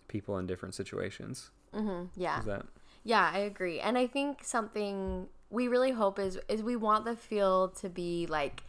people 0.08 0.38
in 0.38 0.46
different 0.46 0.74
situations. 0.74 1.50
Mm-hmm. 1.74 2.20
Yeah. 2.20 2.38
Is 2.40 2.46
that? 2.46 2.66
Yeah, 3.04 3.30
I 3.32 3.38
agree, 3.38 3.80
and 3.80 3.98
I 3.98 4.06
think 4.06 4.42
something 4.42 5.28
we 5.50 5.68
really 5.68 5.92
hope 5.92 6.18
is 6.18 6.38
is 6.48 6.62
we 6.62 6.74
want 6.74 7.04
the 7.04 7.14
feel 7.14 7.68
to 7.68 7.88
be 7.88 8.26
like 8.26 8.64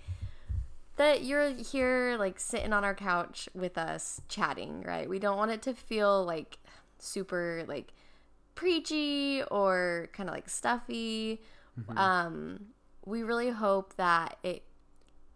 that 0.98 1.24
you're 1.24 1.50
here 1.50 2.16
like 2.18 2.40
sitting 2.40 2.72
on 2.72 2.84
our 2.84 2.96
couch 2.96 3.50
with 3.54 3.78
us 3.78 4.22
chatting, 4.30 4.84
right? 4.84 5.10
We 5.10 5.20
don't 5.20 5.38
want 5.38 5.52
it 5.52 5.62
to 5.64 5.74
feel 5.74 6.24
like 6.24 6.58
super 7.00 7.64
like 7.68 7.94
preachy 8.56 9.44
or 9.52 10.10
kind 10.14 10.30
of 10.30 10.36
like 10.36 10.50
stuffy. 10.50 11.42
Mm-hmm. 11.80 11.98
Um, 11.98 12.60
we 13.06 13.24
really 13.24 13.50
hope 13.50 13.96
that 13.98 14.38
it 14.44 14.64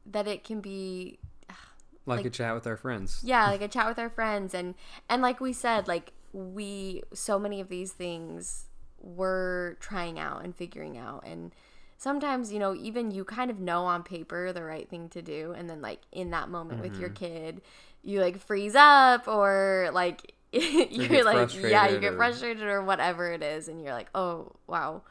that 0.06 0.28
it 0.28 0.44
can 0.44 0.62
be 0.62 1.20
like, 1.48 1.58
like, 2.18 2.26
a 2.26 2.30
chat 2.30 2.54
with 2.54 2.66
our 2.66 2.78
friends. 2.78 3.22
Yeah, 3.24 3.48
like 3.52 3.62
a 3.62 3.68
chat 3.68 3.88
with 3.88 4.00
our 4.00 4.10
friends 4.10 4.54
and 4.54 4.76
and 5.10 5.22
like 5.22 5.42
we 5.42 5.52
said, 5.52 5.88
like 5.88 6.14
we 6.32 7.04
so 7.14 7.38
many 7.38 7.60
of 7.60 7.70
these 7.70 7.92
things 7.92 8.69
we're 9.02 9.74
trying 9.76 10.20
out 10.20 10.44
and 10.44 10.56
figuring 10.56 10.98
out. 10.98 11.24
And 11.26 11.54
sometimes 12.00 12.52
you 12.52 12.60
know 12.60 12.74
even 12.74 13.12
you 13.12 13.26
kind 13.26 13.52
of 13.52 13.60
know 13.60 13.84
on 13.84 14.04
paper 14.04 14.52
the 14.54 14.64
right 14.64 14.90
thing 14.90 15.10
to 15.10 15.22
do. 15.22 15.54
And 15.56 15.70
then 15.70 15.82
like 15.82 16.00
in 16.12 16.32
that 16.32 16.50
moment 16.50 16.82
mm-hmm. 16.82 16.90
with 16.90 17.00
your 17.00 17.10
mm-hmm. 17.10 17.26
kid 17.26 17.62
you 18.02 18.22
like 18.22 18.40
freeze 18.40 18.76
up 18.76 19.28
or 19.28 19.90
like 19.94 20.34
you're 20.52 21.26
like 21.26 21.54
yeah 21.54 21.90
you 21.90 22.00
get 22.00 22.14
or... 22.14 22.18
frustrated 22.18 22.64
or 22.64 22.82
whatever 22.82 23.32
it 23.32 23.44
is. 23.44 23.68
And 23.68 23.82
you're 23.82 23.94
like 23.94 24.10
oh 24.16 24.54
wow. 24.66 25.04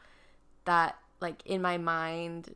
That 0.65 0.97
like 1.21 1.45
in 1.45 1.61
my 1.61 1.77
mind 1.77 2.55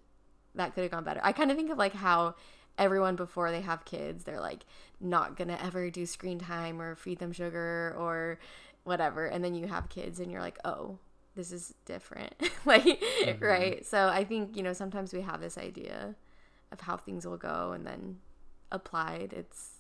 that 0.56 0.74
could 0.74 0.84
have 0.84 0.92
gone 0.92 1.04
better. 1.04 1.22
I 1.24 1.32
kind 1.32 1.52
of 1.52 1.58
think 1.58 1.72
of 1.72 1.78
like 1.78 1.94
how 1.94 2.36
everyone 2.78 3.16
before 3.16 3.52
they 3.52 3.62
have 3.62 3.86
kids 3.86 4.24
they're 4.24 4.42
like 4.42 4.66
not 5.00 5.38
gonna 5.38 5.60
ever 5.62 5.92
do 5.92 6.08
screen 6.08 6.40
time 6.40 6.82
or 6.82 6.96
feed 6.96 7.20
them 7.20 7.32
sugar 7.32 7.96
or 7.98 8.40
whatever. 8.84 9.28
And 9.28 9.44
then 9.44 9.54
you 9.54 9.68
have 9.68 9.90
kids 9.90 10.20
and 10.20 10.32
you're 10.32 10.42
like 10.42 10.58
oh 10.66 10.98
this 11.36 11.52
is 11.52 11.74
different 11.86 12.34
like 12.66 12.84
mm-hmm. 12.84 13.44
right 13.44 13.86
so 13.86 14.08
i 14.08 14.24
think 14.24 14.56
you 14.56 14.64
know 14.64 14.74
sometimes 14.74 15.14
we 15.14 15.22
have 15.22 15.42
this 15.42 15.58
idea 15.58 16.16
of 16.72 16.82
how 16.82 16.98
things 16.98 17.26
will 17.26 17.38
go 17.38 17.72
and 17.72 17.86
then 17.86 18.18
applied 18.72 19.34
it's 19.34 19.80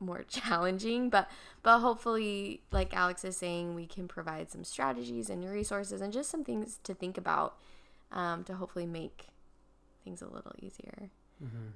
more 0.00 0.22
challenging 0.28 1.10
but 1.10 1.28
but 1.62 1.80
hopefully 1.80 2.62
like 2.70 2.94
alex 2.94 3.24
is 3.24 3.36
saying 3.36 3.74
we 3.74 3.86
can 3.86 4.06
provide 4.06 4.50
some 4.50 4.64
strategies 4.64 5.28
and 5.30 5.48
resources 5.48 6.00
and 6.00 6.12
just 6.12 6.30
some 6.30 6.44
things 6.44 6.78
to 6.82 6.94
think 6.94 7.18
about 7.18 7.56
um, 8.12 8.44
to 8.44 8.54
hopefully 8.54 8.86
make 8.86 9.26
things 10.04 10.22
a 10.22 10.26
little 10.26 10.52
easier. 10.58 11.10
Mm-hmm. 11.42 11.68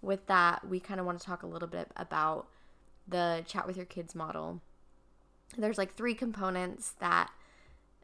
With 0.00 0.26
that, 0.26 0.66
we 0.68 0.80
kind 0.80 0.98
of 0.98 1.06
want 1.06 1.20
to 1.20 1.26
talk 1.26 1.42
a 1.42 1.46
little 1.46 1.68
bit 1.68 1.90
about 1.96 2.48
the 3.06 3.44
chat 3.46 3.66
with 3.66 3.76
your 3.76 3.86
kids 3.86 4.14
model. 4.14 4.60
There's 5.56 5.78
like 5.78 5.94
three 5.94 6.14
components 6.14 6.94
that 6.98 7.30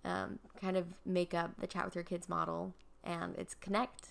um, 0.05 0.39
kind 0.61 0.77
of 0.77 0.87
make 1.05 1.35
up 1.35 1.53
the 1.61 1.67
chat 1.67 1.85
with 1.85 1.95
your 1.95 2.05
kids 2.05 2.29
model, 2.29 2.75
and 3.05 3.35
it's 3.37 3.55
connect, 3.55 4.09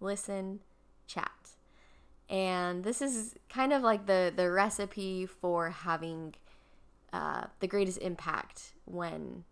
listen, 0.00 0.60
chat. 1.06 1.30
And 2.28 2.84
this 2.84 3.02
is 3.02 3.34
kind 3.48 3.72
of 3.72 3.82
like 3.82 4.06
the 4.06 4.32
the 4.34 4.50
recipe 4.50 5.26
for 5.26 5.70
having 5.70 6.34
uh, 7.12 7.44
the 7.58 7.66
greatest 7.66 7.98
impact 7.98 8.72
when 8.84 9.44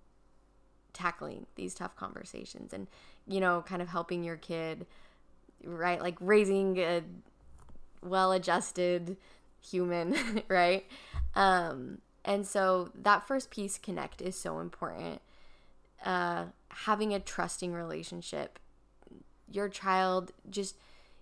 tackling 0.93 1.47
these 1.55 1.75
tough 1.75 1.95
conversations 1.95 2.73
and 2.73 2.89
you 3.27 3.41
know 3.41 3.63
kind 3.67 3.81
of 3.81 3.89
helping 3.89 4.25
your 4.25 4.37
kid 4.37 4.87
right 5.65 6.01
like 6.01 6.17
raising 6.21 6.77
a 6.79 7.03
well-adjusted 8.03 9.17
human 9.61 10.17
right 10.49 10.87
um 11.37 11.99
and 12.25 12.47
so 12.47 12.91
that 12.95 13.27
first 13.27 13.51
piece 13.51 13.79
connect 13.79 14.21
is 14.21 14.37
so 14.37 14.59
important 14.59 15.21
uh 16.09 16.47
having 16.71 17.15
a 17.15 17.21
trusting 17.21 17.73
relationship 17.73 18.59
your 19.49 19.69
child 19.69 20.33
just 20.50 20.77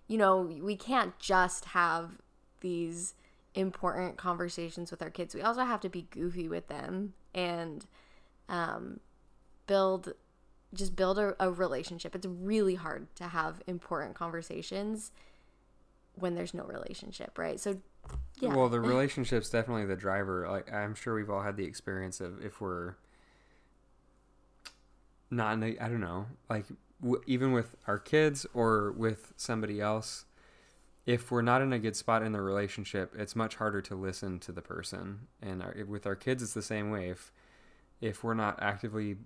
you 0.07 0.17
know 0.17 0.41
we 0.41 0.75
can't 0.75 1.19
just 1.19 1.65
have 1.65 2.17
these 2.61 3.13
important 3.53 4.17
conversations 4.17 4.89
with 4.89 5.01
our 5.01 5.09
kids 5.11 5.35
we 5.35 5.41
also 5.41 5.63
have 5.63 5.79
to 5.79 5.89
be 5.89 6.07
goofy 6.09 6.47
with 6.47 6.67
them 6.67 7.13
and 7.35 7.85
um 8.49 8.99
build 9.67 10.13
just 10.73 10.95
build 10.95 11.17
a, 11.17 11.35
a 11.39 11.51
relationship. 11.51 12.15
It's 12.15 12.25
really 12.25 12.75
hard 12.75 13.13
to 13.15 13.25
have 13.25 13.61
important 13.67 14.15
conversations 14.15 15.11
when 16.15 16.35
there's 16.35 16.53
no 16.53 16.63
relationship, 16.63 17.37
right? 17.37 17.59
So 17.59 17.77
yeah. 18.39 18.55
Well, 18.55 18.69
the 18.69 18.79
relationship's 18.81 19.49
definitely 19.49 19.85
the 19.85 19.95
driver. 19.95 20.47
Like 20.49 20.71
I'm 20.73 20.95
sure 20.95 21.15
we've 21.15 21.29
all 21.29 21.43
had 21.43 21.57
the 21.57 21.65
experience 21.65 22.19
of 22.19 22.43
if 22.43 22.59
we're 22.59 22.95
not 25.29 25.53
in 25.53 25.63
a, 25.63 25.77
I 25.79 25.87
don't 25.89 26.01
know, 26.01 26.27
like 26.49 26.65
w- 27.01 27.21
even 27.27 27.51
with 27.51 27.75
our 27.87 27.99
kids 27.99 28.45
or 28.53 28.91
with 28.91 29.33
somebody 29.35 29.81
else, 29.81 30.25
if 31.05 31.31
we're 31.31 31.41
not 31.41 31.61
in 31.61 31.71
a 31.71 31.79
good 31.79 31.95
spot 31.95 32.21
in 32.21 32.33
the 32.33 32.41
relationship, 32.41 33.13
it's 33.17 33.35
much 33.35 33.55
harder 33.55 33.81
to 33.81 33.95
listen 33.95 34.39
to 34.39 34.51
the 34.51 34.61
person. 34.61 35.27
And 35.41 35.63
our, 35.63 35.75
with 35.87 36.05
our 36.05 36.15
kids, 36.15 36.43
it's 36.43 36.53
the 36.53 36.61
same 36.61 36.91
way. 36.91 37.09
If 37.09 37.31
if 37.99 38.23
we're 38.23 38.35
not 38.35 38.61
actively 38.61 39.17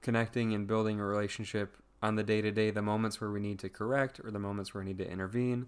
connecting 0.00 0.54
and 0.54 0.66
building 0.66 1.00
a 1.00 1.04
relationship 1.04 1.76
on 2.02 2.14
the 2.14 2.22
day 2.22 2.40
to 2.40 2.50
day, 2.50 2.70
the 2.70 2.82
moments 2.82 3.20
where 3.20 3.30
we 3.30 3.40
need 3.40 3.58
to 3.58 3.68
correct 3.68 4.20
or 4.24 4.30
the 4.30 4.38
moments 4.38 4.72
where 4.72 4.82
we 4.82 4.88
need 4.88 4.98
to 4.98 5.10
intervene 5.10 5.66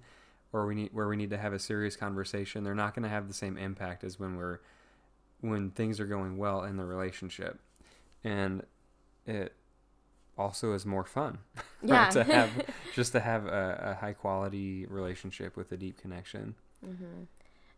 or 0.53 0.67
we 0.67 0.75
need 0.75 0.91
where 0.93 1.09
we 1.09 1.17
need 1.17 1.31
to 1.31 1.39
have 1.39 1.53
a 1.53 1.59
serious 1.59 1.97
conversation, 1.97 2.65
they're 2.65 2.75
not 2.75 2.95
going 2.95 3.03
to 3.03 3.09
have 3.09 3.29
the 3.29 3.35
same 3.35 3.59
impact 3.59 4.05
as 4.05 4.19
when 4.19 4.37
we're 4.37 4.61
when 5.41 5.71
things 5.71 6.01
are 6.01 6.07
going 6.07 6.37
well 6.37 6.63
in 6.63 6.77
the 6.77 6.85
relationship. 6.85 7.61
And 8.25 8.63
it 9.27 9.55
also 10.39 10.73
is 10.73 10.87
more 10.87 11.05
fun 11.05 11.39
yeah. 11.83 12.09
to 12.11 12.25
have 12.25 12.51
just 12.95 13.13
to 13.13 13.21
have 13.21 13.47
a, 13.47 13.91
a, 13.91 13.95
high 13.95 14.13
quality 14.13 14.87
relationship 14.87 15.57
with 15.57 15.73
a 15.73 15.77
deep 15.77 16.01
connection. 16.01 16.55
Mm-hmm. 16.85 17.25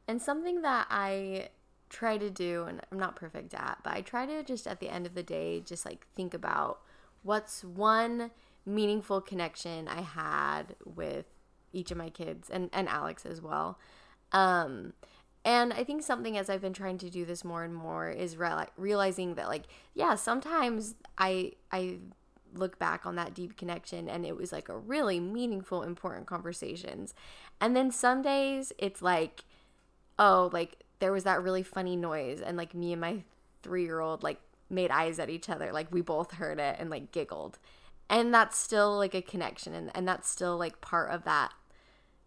And 0.07 0.21
something 0.21 0.63
that 0.63 0.87
I 0.91 1.49
try 1.89 2.19
to 2.19 2.31
do, 2.31 2.65
and 2.69 2.81
I'm 2.93 2.99
not 2.99 3.17
perfect 3.17 3.55
at, 3.55 3.79
but 3.83 3.95
I 3.95 4.03
try 4.03 4.27
to 4.27 4.43
just 4.43 4.67
at 4.67 4.81
the 4.81 4.89
end 4.89 5.07
of 5.07 5.15
the 5.15 5.23
day, 5.23 5.61
just 5.61 5.85
like 5.85 6.07
think 6.15 6.35
about 6.35 6.81
what's 7.23 7.65
one 7.65 8.31
meaningful 8.67 9.21
connection 9.21 9.89
I 9.89 10.03
had 10.03 10.77
with 10.85 11.27
each 11.73 11.91
of 11.91 11.97
my 11.97 12.11
kids 12.11 12.51
and, 12.51 12.69
and 12.73 12.89
Alex 12.89 13.25
as 13.25 13.41
well. 13.41 13.79
Um, 14.33 14.93
and 15.45 15.73
I 15.73 15.85
think 15.85 16.03
something 16.03 16.37
as 16.37 16.51
I've 16.51 16.61
been 16.61 16.73
trying 16.73 16.99
to 16.99 17.11
do 17.11 17.25
this 17.25 17.45
more 17.45 17.65
and 17.65 17.75
more 17.75 18.11
is 18.11 18.37
re- 18.37 18.67
realizing 18.77 19.35
that 19.35 19.49
like 19.49 19.65
yeah 19.95 20.15
sometimes 20.15 20.95
I 21.17 21.53
I 21.73 21.99
look 22.55 22.79
back 22.79 23.07
on 23.07 23.17
that 23.17 23.35
deep 23.35 23.57
connection 23.57 24.09
and 24.09 24.25
it 24.27 24.37
was 24.37 24.53
like 24.53 24.69
a 24.69 24.77
really 24.77 25.21
meaningful 25.21 25.83
important 25.83 26.27
conversations. 26.27 27.15
And 27.61 27.77
then 27.77 27.91
some 27.91 28.23
days 28.23 28.73
it's 28.79 29.03
like 29.03 29.45
oh 30.19 30.51
like 30.53 30.85
there 30.99 31.13
was 31.13 31.25
that 31.25 31.43
really 31.43 31.63
funny 31.63 31.97
noise 31.97 32.41
and 32.41 32.57
like 32.57 32.75
me 32.75 32.93
and 32.93 33.01
my 33.01 33.23
3-year-old 33.63 34.23
like 34.23 34.41
made 34.69 34.91
eyes 34.91 35.19
at 35.19 35.31
each 35.31 35.49
other 35.49 35.73
like 35.73 35.91
we 35.91 36.01
both 36.01 36.33
heard 36.33 36.59
it 36.59 36.77
and 36.79 36.91
like 36.91 37.13
giggled. 37.13 37.59
And 38.09 38.35
that's 38.35 38.59
still 38.59 38.97
like 38.97 39.15
a 39.15 39.23
connection 39.23 39.75
and 39.75 39.91
and 39.95 40.07
that's 40.07 40.29
still 40.29 40.57
like 40.57 40.81
part 40.81 41.11
of 41.11 41.25
that 41.25 41.53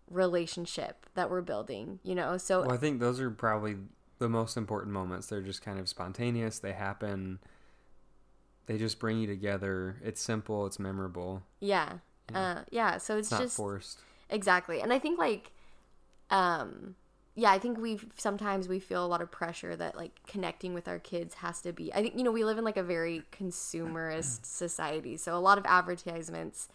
relationship 0.09 1.05
that 1.15 1.29
we're 1.29 1.41
building, 1.41 1.99
you 2.03 2.15
know. 2.15 2.37
So 2.37 2.61
Well, 2.61 2.71
I 2.71 2.77
think 2.77 2.99
those 2.99 3.19
are 3.19 3.29
probably 3.29 3.75
the 4.19 4.29
most 4.29 4.55
important 4.55 4.93
moments. 4.93 5.27
They're 5.27 5.41
just 5.41 5.61
kind 5.61 5.79
of 5.79 5.89
spontaneous. 5.89 6.59
They 6.59 6.73
happen. 6.73 7.39
They 8.65 8.77
just 8.77 8.99
bring 8.99 9.19
you 9.19 9.27
together. 9.27 9.97
It's 10.03 10.21
simple. 10.21 10.65
It's 10.65 10.79
memorable. 10.79 11.43
Yeah. 11.59 11.93
Yeah. 12.31 12.39
Uh, 12.39 12.61
yeah. 12.71 12.97
So 12.97 13.17
it's, 13.17 13.31
it's 13.31 13.41
just 13.41 13.57
forced. 13.57 13.99
Exactly. 14.29 14.81
And 14.81 14.93
I 14.93 14.99
think 14.99 15.19
like, 15.19 15.51
um, 16.29 16.95
yeah, 17.35 17.51
I 17.51 17.59
think 17.59 17.79
we 17.79 17.99
sometimes 18.15 18.67
we 18.67 18.79
feel 18.79 19.05
a 19.05 19.07
lot 19.07 19.21
of 19.21 19.31
pressure 19.31 19.75
that 19.75 19.97
like 19.97 20.11
connecting 20.27 20.73
with 20.73 20.87
our 20.87 20.99
kids 20.99 21.35
has 21.35 21.61
to 21.61 21.73
be. 21.73 21.93
I 21.93 22.01
think 22.01 22.15
you 22.15 22.23
know 22.23 22.31
we 22.31 22.45
live 22.45 22.57
in 22.57 22.63
like 22.63 22.77
a 22.77 22.83
very 22.83 23.23
consumerist 23.31 24.45
society, 24.45 25.17
so 25.17 25.35
a 25.35 25.39
lot 25.39 25.57
of 25.57 25.65
advertisements 25.65 26.69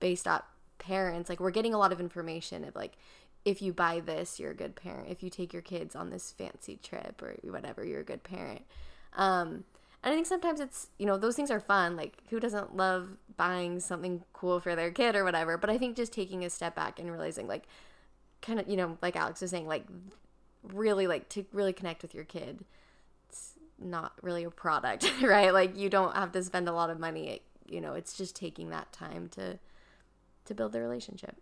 based 0.00 0.28
on 0.28 0.42
parents 0.82 1.30
like 1.30 1.38
we're 1.38 1.52
getting 1.52 1.72
a 1.72 1.78
lot 1.78 1.92
of 1.92 2.00
information 2.00 2.64
of 2.64 2.74
like 2.74 2.94
if 3.44 3.62
you 3.62 3.72
buy 3.72 4.00
this 4.00 4.40
you're 4.40 4.50
a 4.50 4.54
good 4.54 4.74
parent 4.74 5.08
if 5.08 5.22
you 5.22 5.30
take 5.30 5.52
your 5.52 5.62
kids 5.62 5.94
on 5.94 6.10
this 6.10 6.32
fancy 6.32 6.76
trip 6.82 7.22
or 7.22 7.36
whatever 7.44 7.84
you're 7.84 8.00
a 8.00 8.04
good 8.04 8.24
parent 8.24 8.62
um 9.14 9.62
and 10.02 10.12
i 10.12 10.14
think 10.14 10.26
sometimes 10.26 10.60
it's 10.60 10.88
you 10.98 11.06
know 11.06 11.16
those 11.16 11.36
things 11.36 11.50
are 11.50 11.60
fun 11.60 11.96
like 11.96 12.18
who 12.30 12.40
doesn't 12.40 12.76
love 12.76 13.16
buying 13.36 13.80
something 13.80 14.22
cool 14.32 14.60
for 14.60 14.76
their 14.76 14.90
kid 14.90 15.16
or 15.16 15.24
whatever? 15.24 15.56
But 15.56 15.70
i 15.70 15.78
think 15.78 15.96
just 15.96 16.12
taking 16.12 16.44
a 16.44 16.50
step 16.50 16.74
back 16.74 16.98
and 16.98 17.10
realizing 17.10 17.46
like 17.46 17.64
kind 18.40 18.60
of 18.60 18.68
you 18.68 18.76
know 18.76 18.98
like 19.02 19.16
alex 19.16 19.40
was 19.40 19.50
saying 19.50 19.66
like 19.66 19.84
really 20.62 21.06
like 21.06 21.28
to 21.30 21.44
really 21.52 21.72
connect 21.72 22.02
with 22.02 22.14
your 22.14 22.24
kid 22.24 22.64
it's 23.28 23.54
not 23.78 24.12
really 24.22 24.44
a 24.44 24.50
product 24.50 25.10
right? 25.22 25.52
Like 25.52 25.76
you 25.76 25.88
don't 25.88 26.14
have 26.14 26.32
to 26.32 26.42
spend 26.42 26.68
a 26.68 26.72
lot 26.72 26.90
of 26.90 26.98
money 26.98 27.42
you 27.66 27.80
know 27.80 27.94
it's 27.94 28.16
just 28.16 28.36
taking 28.36 28.70
that 28.70 28.92
time 28.92 29.28
to 29.32 29.58
to 30.44 30.54
build 30.54 30.72
the 30.72 30.80
relationship. 30.80 31.36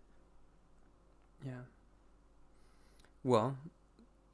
Yeah. 1.45 1.61
Well 3.23 3.57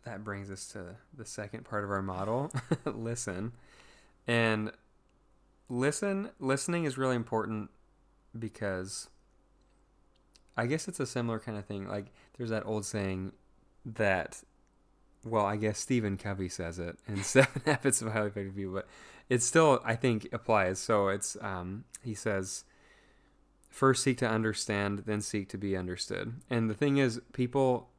that 0.04 0.24
brings 0.24 0.50
us 0.50 0.68
to 0.70 0.96
the 1.14 1.26
second 1.26 1.66
part 1.66 1.84
of 1.84 1.92
our 1.92 2.02
model. 2.02 2.52
Listen 2.86 3.52
and 4.28 4.72
listen 5.70 6.30
listening 6.40 6.86
is 6.86 6.98
really 6.98 7.16
important 7.16 7.70
because 8.38 9.10
I 10.56 10.66
guess 10.66 10.88
it's 10.88 11.00
a 11.00 11.06
similar 11.06 11.40
kind 11.40 11.58
of 11.58 11.66
thing. 11.66 11.88
Like 11.88 12.12
there's 12.38 12.50
that 12.50 12.66
old 12.66 12.86
saying 12.86 13.34
that 13.86 14.44
well, 15.24 15.46
I 15.46 15.58
guess 15.58 15.80
Stephen 15.80 16.18
Covey 16.18 16.50
says 16.50 16.80
it 16.80 16.98
in 17.08 17.18
Seven 17.24 17.62
Habits 17.66 18.02
of 18.02 18.12
Highly 18.12 18.28
Effective 18.28 18.56
People, 18.56 18.74
but 18.74 18.88
it 19.30 19.42
still 19.42 19.82
I 19.84 19.96
think 19.96 20.28
applies. 20.32 20.80
So 20.80 21.08
it's 21.08 21.38
um, 21.42 21.86
he 22.04 22.14
says 22.14 22.66
first 23.70 24.04
seek 24.04 24.18
to 24.18 24.28
understand, 24.28 25.04
then 25.06 25.22
seek 25.22 25.50
to 25.50 25.58
be 25.58 25.78
understood. 25.78 26.34
And 26.50 26.70
the 26.70 26.74
thing 26.74 26.98
is, 26.98 27.22
people 27.34 27.90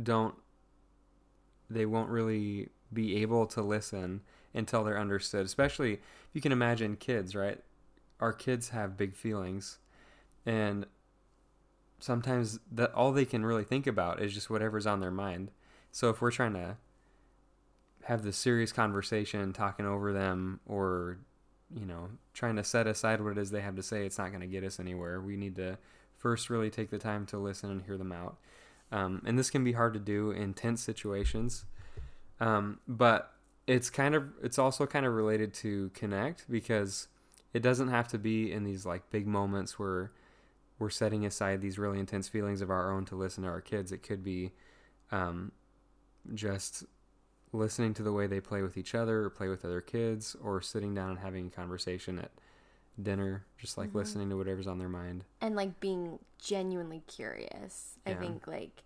don't 0.00 0.34
they 1.70 1.86
won't 1.86 2.10
really 2.10 2.68
be 2.92 3.20
able 3.22 3.46
to 3.46 3.62
listen 3.62 4.20
until 4.54 4.84
they're 4.84 4.98
understood. 4.98 5.44
Especially 5.44 5.94
if 5.94 6.00
you 6.32 6.40
can 6.40 6.52
imagine 6.52 6.96
kids, 6.96 7.34
right? 7.34 7.60
Our 8.20 8.32
kids 8.32 8.70
have 8.70 8.96
big 8.96 9.14
feelings 9.14 9.78
and 10.46 10.86
sometimes 11.98 12.58
that 12.70 12.92
all 12.92 13.12
they 13.12 13.24
can 13.24 13.44
really 13.44 13.64
think 13.64 13.86
about 13.86 14.20
is 14.20 14.34
just 14.34 14.50
whatever's 14.50 14.86
on 14.86 15.00
their 15.00 15.10
mind. 15.10 15.50
So 15.90 16.10
if 16.10 16.20
we're 16.20 16.30
trying 16.30 16.54
to 16.54 16.76
have 18.04 18.22
this 18.22 18.36
serious 18.36 18.72
conversation, 18.72 19.52
talking 19.52 19.86
over 19.86 20.12
them, 20.12 20.60
or 20.66 21.18
you 21.74 21.86
know, 21.86 22.10
trying 22.34 22.56
to 22.56 22.64
set 22.64 22.86
aside 22.86 23.20
what 23.20 23.32
it 23.32 23.38
is 23.38 23.50
they 23.50 23.62
have 23.62 23.76
to 23.76 23.82
say, 23.82 24.04
it's 24.04 24.18
not 24.18 24.28
going 24.28 24.42
to 24.42 24.46
get 24.46 24.64
us 24.64 24.78
anywhere. 24.78 25.20
We 25.20 25.36
need 25.36 25.56
to 25.56 25.78
first 26.18 26.50
really 26.50 26.70
take 26.70 26.90
the 26.90 26.98
time 26.98 27.26
to 27.26 27.38
listen 27.38 27.70
and 27.70 27.82
hear 27.82 27.96
them 27.96 28.12
out. 28.12 28.36
Um, 28.92 29.22
and 29.24 29.38
this 29.38 29.50
can 29.50 29.64
be 29.64 29.72
hard 29.72 29.94
to 29.94 29.98
do 29.98 30.30
in 30.30 30.54
tense 30.54 30.82
situations, 30.82 31.64
um, 32.38 32.80
but 32.86 33.33
it's 33.66 33.90
kind 33.90 34.14
of 34.14 34.24
it's 34.42 34.58
also 34.58 34.86
kind 34.86 35.06
of 35.06 35.14
related 35.14 35.54
to 35.54 35.90
connect 35.94 36.50
because 36.50 37.08
it 37.52 37.62
doesn't 37.62 37.88
have 37.88 38.08
to 38.08 38.18
be 38.18 38.52
in 38.52 38.64
these 38.64 38.84
like 38.84 39.10
big 39.10 39.26
moments 39.26 39.78
where 39.78 40.12
we're 40.78 40.90
setting 40.90 41.24
aside 41.24 41.60
these 41.60 41.78
really 41.78 41.98
intense 42.00 42.28
feelings 42.28 42.60
of 42.60 42.68
our 42.70 42.92
own 42.92 43.04
to 43.06 43.14
listen 43.14 43.44
to 43.44 43.48
our 43.48 43.60
kids. 43.60 43.92
It 43.92 44.02
could 44.02 44.24
be 44.24 44.50
um, 45.12 45.52
just 46.34 46.84
listening 47.52 47.94
to 47.94 48.02
the 48.02 48.12
way 48.12 48.26
they 48.26 48.40
play 48.40 48.60
with 48.62 48.76
each 48.76 48.94
other 48.94 49.22
or 49.22 49.30
play 49.30 49.48
with 49.48 49.64
other 49.64 49.80
kids 49.80 50.34
or 50.42 50.60
sitting 50.60 50.92
down 50.94 51.10
and 51.10 51.18
having 51.20 51.46
a 51.46 51.50
conversation 51.50 52.18
at 52.18 52.32
dinner, 53.00 53.44
just 53.56 53.78
like 53.78 53.88
Mm-hmm. 53.90 53.98
listening 53.98 54.30
to 54.30 54.36
whatever's 54.36 54.66
on 54.66 54.78
their 54.78 54.88
mind. 54.88 55.24
and 55.40 55.54
like 55.54 55.78
being 55.80 56.18
genuinely 56.42 57.02
curious. 57.06 57.98
I 58.04 58.14
think 58.14 58.46
like 58.48 58.82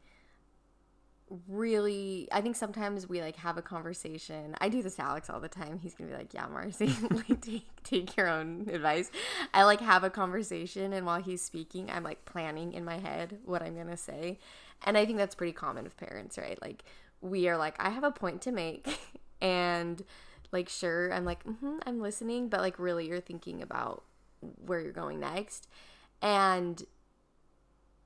really 1.46 2.28
I 2.32 2.40
think 2.40 2.56
sometimes 2.56 3.08
we 3.08 3.20
like 3.20 3.36
have 3.36 3.58
a 3.58 3.62
conversation. 3.62 4.54
I 4.60 4.68
do 4.68 4.82
this 4.82 4.96
to 4.96 5.02
Alex 5.02 5.28
all 5.28 5.40
the 5.40 5.48
time. 5.48 5.78
He's 5.78 5.94
gonna 5.94 6.10
be 6.10 6.16
like, 6.16 6.34
Yeah, 6.34 6.46
Marcy, 6.46 6.94
like 7.10 7.40
take 7.40 7.82
take 7.82 8.16
your 8.16 8.28
own 8.28 8.68
advice. 8.70 9.10
I 9.52 9.64
like 9.64 9.80
have 9.80 10.04
a 10.04 10.10
conversation 10.10 10.92
and 10.92 11.04
while 11.06 11.20
he's 11.20 11.42
speaking, 11.42 11.90
I'm 11.90 12.02
like 12.04 12.24
planning 12.24 12.72
in 12.72 12.84
my 12.84 12.98
head 12.98 13.38
what 13.44 13.62
I'm 13.62 13.76
gonna 13.76 13.96
say. 13.96 14.38
And 14.84 14.96
I 14.96 15.04
think 15.04 15.18
that's 15.18 15.34
pretty 15.34 15.52
common 15.52 15.84
with 15.84 15.96
parents, 15.96 16.38
right? 16.38 16.60
Like 16.62 16.84
we 17.20 17.48
are 17.48 17.56
like, 17.56 17.74
I 17.78 17.90
have 17.90 18.04
a 18.04 18.10
point 18.10 18.42
to 18.42 18.52
make 18.52 18.88
and 19.40 20.02
like 20.52 20.68
sure, 20.68 21.12
I'm 21.12 21.24
like, 21.24 21.44
mm-hmm, 21.44 21.78
I'm 21.86 22.00
listening, 22.00 22.48
but 22.48 22.60
like 22.60 22.78
really 22.78 23.08
you're 23.08 23.20
thinking 23.20 23.62
about 23.62 24.04
where 24.40 24.80
you're 24.80 24.92
going 24.92 25.20
next. 25.20 25.68
And 26.22 26.82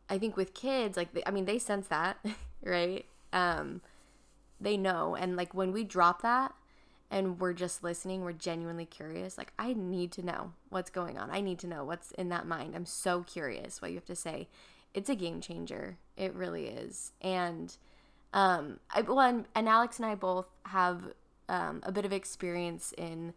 I 0.09 0.19
think 0.19 0.37
with 0.37 0.55
kids, 0.55 0.97
like, 0.97 1.15
they, 1.15 1.23
I 1.25 1.31
mean, 1.31 1.45
they 1.45 1.59
sense 1.59 1.87
that, 1.89 2.19
right? 2.63 3.07
Um, 3.33 3.81
they 4.61 4.77
know. 4.77 5.17
And 5.17 5.37
like 5.37 5.55
when 5.55 5.73
we 5.73 5.85
drop 5.85 6.23
that 6.23 6.55
and 7.11 7.41
we're 7.41 7.53
just 7.53 7.83
listening, 7.83 8.23
we're 8.23 8.33
genuinely 8.33 8.87
curious. 8.87 9.37
Like, 9.37 9.53
I 9.59 9.73
need 9.73 10.13
to 10.13 10.25
know 10.25 10.53
what's 10.71 10.91
going 10.91 11.19
on. 11.19 11.31
I 11.31 11.41
need 11.41 11.59
to 11.61 11.67
know 11.67 11.85
what's 11.85 12.13
in 12.13 12.29
that 12.31 12.47
mind. 12.47 12.75
I'm 12.75 12.87
so 12.87 13.23
curious 13.23 13.83
what 13.83 13.91
you 13.91 13.97
have 13.97 14.07
to 14.07 14.17
say. 14.17 14.49
It's 14.95 15.11
a 15.11 15.15
game 15.15 15.41
changer. 15.41 15.99
It 16.17 16.35
really 16.35 16.67
is. 16.67 17.13
And, 17.21 17.77
um, 18.33 18.81
I, 18.95 19.03
well, 19.03 19.21
and, 19.21 19.47
and 19.55 19.69
Alex 19.69 19.99
and 19.99 20.07
I 20.07 20.15
both 20.15 20.47
have 20.67 21.13
um, 21.49 21.81
a 21.83 21.93
bit 21.93 22.05
of 22.05 22.13
experience 22.13 22.95
in 22.97 23.35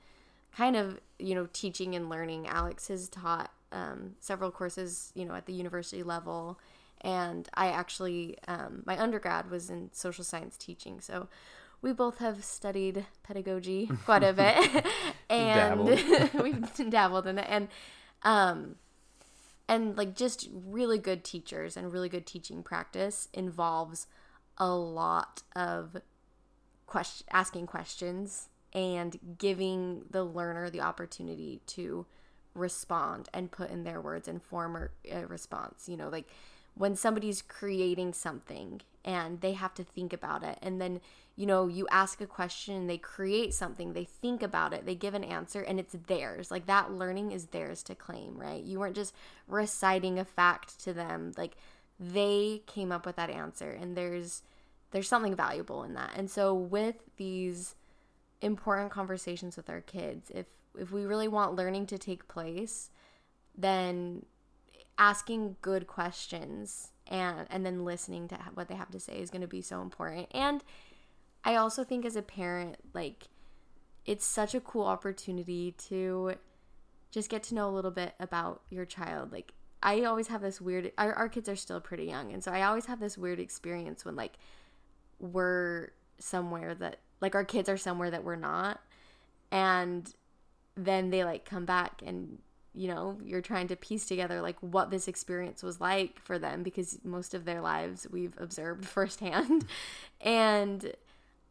kind 0.55 0.75
of 0.75 0.99
you 1.19 1.35
know 1.35 1.47
teaching 1.51 1.95
and 1.95 2.09
learning 2.09 2.47
alex 2.47 2.87
has 2.87 3.09
taught 3.09 3.51
um, 3.71 4.15
several 4.19 4.51
courses 4.51 5.11
you 5.15 5.25
know 5.25 5.35
at 5.35 5.45
the 5.45 5.53
university 5.53 6.01
level 6.01 6.57
and 7.05 7.47
i 7.53 7.67
actually 7.67 8.37
um, 8.47 8.83
my 8.85 8.99
undergrad 9.01 9.49
was 9.49 9.69
in 9.69 9.89
social 9.93 10.23
science 10.23 10.57
teaching 10.57 10.99
so 10.99 11.27
we 11.85 11.93
both 11.93 12.17
have 12.17 12.43
studied 12.43 13.05
pedagogy 13.23 13.89
quite 14.05 14.23
a 14.23 14.33
bit. 14.33 14.85
And 15.27 15.85
we've 16.43 16.89
dabbled 16.91 17.25
in 17.25 17.39
it. 17.39 17.47
And 17.49 17.67
um 18.21 18.75
and 19.67 19.97
like 19.97 20.15
just 20.15 20.47
really 20.53 20.99
good 20.99 21.23
teachers 21.23 21.75
and 21.75 21.91
really 21.91 22.09
good 22.09 22.27
teaching 22.27 22.61
practice 22.61 23.27
involves 23.33 24.05
a 24.59 24.69
lot 24.69 25.41
of 25.55 25.97
question 26.85 27.25
asking 27.31 27.65
questions 27.65 28.49
and 28.71 29.17
giving 29.39 30.03
the 30.11 30.23
learner 30.23 30.69
the 30.69 30.81
opportunity 30.81 31.59
to 31.67 32.05
respond 32.53 33.27
and 33.33 33.49
put 33.49 33.71
in 33.71 33.83
their 33.83 33.99
words 33.99 34.27
and 34.27 34.43
form 34.43 34.75
a, 34.75 35.11
a 35.11 35.25
response 35.25 35.89
you 35.89 35.97
know 35.97 36.07
like 36.07 36.27
when 36.75 36.95
somebody's 36.95 37.41
creating 37.41 38.13
something 38.13 38.81
and 39.03 39.41
they 39.41 39.53
have 39.53 39.73
to 39.75 39.83
think 39.83 40.13
about 40.13 40.43
it. 40.43 40.57
And 40.61 40.79
then 40.79 41.01
you 41.35 41.45
know 41.45 41.67
you 41.67 41.87
ask 41.91 42.21
a 42.21 42.27
question 42.27 42.75
and 42.75 42.89
they 42.89 42.97
create 42.97 43.53
something 43.53 43.91
they 43.91 44.05
think 44.05 44.41
about 44.41 44.73
it 44.73 44.85
they 44.85 44.95
give 44.95 45.13
an 45.13 45.23
answer 45.23 45.61
and 45.61 45.79
it's 45.79 45.95
theirs. 46.07 46.51
Like 46.51 46.65
that 46.67 46.91
learning 46.91 47.31
is 47.31 47.47
theirs 47.47 47.83
to 47.83 47.95
claim 47.95 48.37
right? 48.37 48.63
You 48.63 48.79
weren't 48.79 48.95
just 48.95 49.13
reciting 49.47 50.19
a 50.19 50.25
fact 50.25 50.79
to 50.83 50.93
them. 50.93 51.31
Like 51.37 51.55
they 51.99 52.61
came 52.67 52.91
up 52.91 53.05
with 53.05 53.15
that 53.15 53.29
answer 53.29 53.71
and 53.71 53.95
there's 53.95 54.43
there's 54.91 55.09
something 55.09 55.35
valuable 55.35 55.83
in 55.83 55.93
that. 55.93 56.11
And 56.15 56.29
so 56.29 56.53
with 56.53 56.95
these 57.17 57.75
important 58.41 58.91
conversations 58.91 59.57
with 59.57 59.69
our 59.69 59.81
kids 59.81 60.31
if 60.33 60.45
if 60.77 60.91
we 60.91 61.05
really 61.05 61.27
want 61.27 61.55
learning 61.55 61.85
to 61.87 61.97
take 61.97 62.27
place 62.27 62.89
then 63.57 64.25
asking 64.97 65.57
good 65.61 65.87
questions 65.87 66.91
and 67.07 67.47
and 67.49 67.65
then 67.65 67.85
listening 67.85 68.27
to 68.27 68.35
what 68.53 68.67
they 68.67 68.75
have 68.75 68.89
to 68.91 68.99
say 68.99 69.19
is 69.19 69.29
going 69.29 69.41
to 69.41 69.47
be 69.47 69.61
so 69.61 69.81
important. 69.81 70.27
And 70.31 70.63
i 71.43 71.55
also 71.55 71.83
think 71.83 72.05
as 72.05 72.15
a 72.15 72.21
parent 72.23 72.77
like 72.93 73.27
it's 74.05 74.25
such 74.25 74.55
a 74.55 74.59
cool 74.59 74.85
opportunity 74.85 75.71
to 75.73 76.35
just 77.11 77.29
get 77.29 77.43
to 77.43 77.55
know 77.55 77.69
a 77.69 77.71
little 77.71 77.91
bit 77.91 78.13
about 78.19 78.61
your 78.69 78.85
child. 78.85 79.31
Like 79.31 79.53
i 79.85 80.03
always 80.03 80.27
have 80.27 80.41
this 80.41 80.59
weird 80.59 80.91
our, 80.97 81.13
our 81.13 81.29
kids 81.29 81.47
are 81.47 81.55
still 81.55 81.79
pretty 81.79 82.05
young 82.05 82.33
and 82.33 82.43
so 82.43 82.51
i 82.51 82.63
always 82.63 82.87
have 82.87 82.99
this 82.99 83.17
weird 83.17 83.39
experience 83.39 84.03
when 84.03 84.15
like 84.15 84.33
we're 85.19 85.89
somewhere 86.17 86.73
that 86.73 86.99
like 87.21 87.35
our 87.35 87.45
kids 87.45 87.69
are 87.69 87.77
somewhere 87.77 88.09
that 88.09 88.23
we're 88.23 88.35
not 88.35 88.81
and 89.51 90.13
then 90.75 91.09
they 91.11 91.23
like 91.23 91.45
come 91.45 91.65
back 91.65 92.01
and 92.05 92.39
you 92.75 92.87
know 92.87 93.17
you're 93.23 93.41
trying 93.41 93.67
to 93.67 93.75
piece 93.75 94.05
together 94.05 94.41
like 94.41 94.57
what 94.59 94.91
this 94.91 95.07
experience 95.07 95.63
was 95.63 95.79
like 95.79 96.19
for 96.21 96.37
them 96.37 96.61
because 96.61 96.99
most 97.03 97.33
of 97.33 97.45
their 97.45 97.61
lives 97.61 98.05
we've 98.11 98.35
observed 98.37 98.85
firsthand. 98.97 99.65
And 100.21 100.93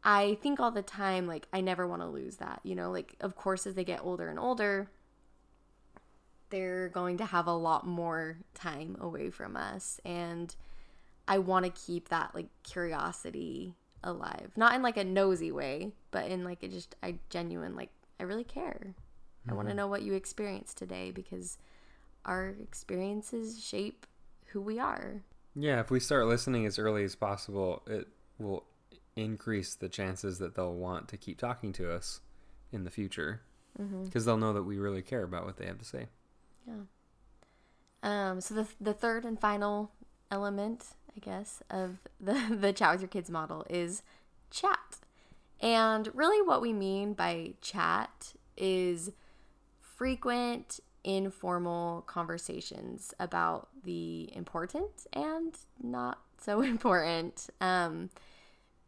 i 0.03 0.37
think 0.41 0.59
all 0.59 0.71
the 0.71 0.83
time 0.83 1.27
like 1.27 1.47
i 1.51 1.61
never 1.61 1.87
want 1.87 2.01
to 2.01 2.07
lose 2.07 2.37
that 2.37 2.59
you 2.63 2.75
know? 2.75 2.91
Like 2.91 3.15
of 3.19 3.35
course 3.35 3.65
as 3.65 3.73
they 3.75 3.83
get 3.83 4.01
older 4.03 4.29
and 4.29 4.39
older 4.39 4.89
they're 6.51 6.89
going 6.89 7.17
to 7.17 7.25
have 7.25 7.47
a 7.47 7.55
lot 7.55 7.87
more 7.87 8.37
time 8.53 8.95
away 9.01 9.29
from 9.31 9.57
us. 9.57 9.99
And 10.05 10.55
i 11.27 11.39
want 11.39 11.65
to 11.65 11.71
keep 11.71 12.09
that 12.09 12.35
like 12.35 12.47
curiosity 12.63 13.73
alive. 14.03 14.51
Not 14.55 14.75
in 14.75 14.83
like 14.83 14.97
a 14.97 15.03
nosy 15.03 15.51
way 15.51 15.91
but 16.11 16.29
in 16.29 16.43
like 16.43 16.61
a 16.63 16.67
just 16.67 16.95
i 17.01 17.15
genuine 17.29 17.75
like 17.75 17.89
i 18.19 18.23
really 18.23 18.43
care 18.43 18.93
i 19.49 19.53
want 19.53 19.67
to 19.67 19.73
know 19.73 19.87
what 19.87 20.01
you 20.01 20.13
experienced 20.13 20.77
today 20.77 21.11
because 21.11 21.57
our 22.25 22.55
experiences 22.61 23.63
shape 23.63 24.05
who 24.47 24.61
we 24.61 24.79
are 24.79 25.21
Yeah, 25.55 25.79
if 25.79 25.89
we 25.89 25.99
start 25.99 26.27
listening 26.27 26.65
as 26.65 26.77
early 26.77 27.03
as 27.05 27.15
possible, 27.15 27.81
it 27.87 28.07
will 28.37 28.65
increase 29.15 29.73
the 29.75 29.87
chances 29.87 30.39
that 30.39 30.55
they'll 30.55 30.73
want 30.73 31.07
to 31.07 31.17
keep 31.17 31.37
talking 31.37 31.71
to 31.73 31.89
us 31.91 32.19
in 32.71 32.83
the 32.83 32.89
future 32.89 33.41
because 34.03 34.25
they'll 34.25 34.37
know 34.37 34.53
that 34.53 34.63
we 34.63 34.77
really 34.77 35.01
care 35.01 35.23
about 35.23 35.45
what 35.45 35.57
they 35.57 35.65
have 35.65 35.77
to 35.79 35.85
say. 35.85 36.07
Um, 38.03 38.41
so 38.41 38.53
the 38.53 38.67
the 38.79 38.93
third 38.93 39.25
and 39.25 39.39
final 39.39 39.91
element, 40.29 40.87
I 41.15 41.19
guess, 41.19 41.61
of 41.69 41.99
the 42.19 42.33
the 42.59 42.73
chat 42.73 42.91
with 42.91 43.01
your 43.01 43.09
kids 43.09 43.29
model 43.29 43.65
is 43.69 44.03
chat. 44.51 44.97
And 45.61 46.09
really 46.13 46.45
what 46.45 46.61
we 46.61 46.73
mean 46.73 47.13
by 47.13 47.53
chat 47.61 48.33
is 48.57 49.11
frequent 49.95 50.79
informal 51.03 52.01
conversations 52.01 53.13
about 53.19 53.69
the 53.83 54.29
important 54.35 55.05
and 55.13 55.55
not 55.81 56.19
so 56.41 56.61
important. 56.73 57.49
Um, 57.61 58.09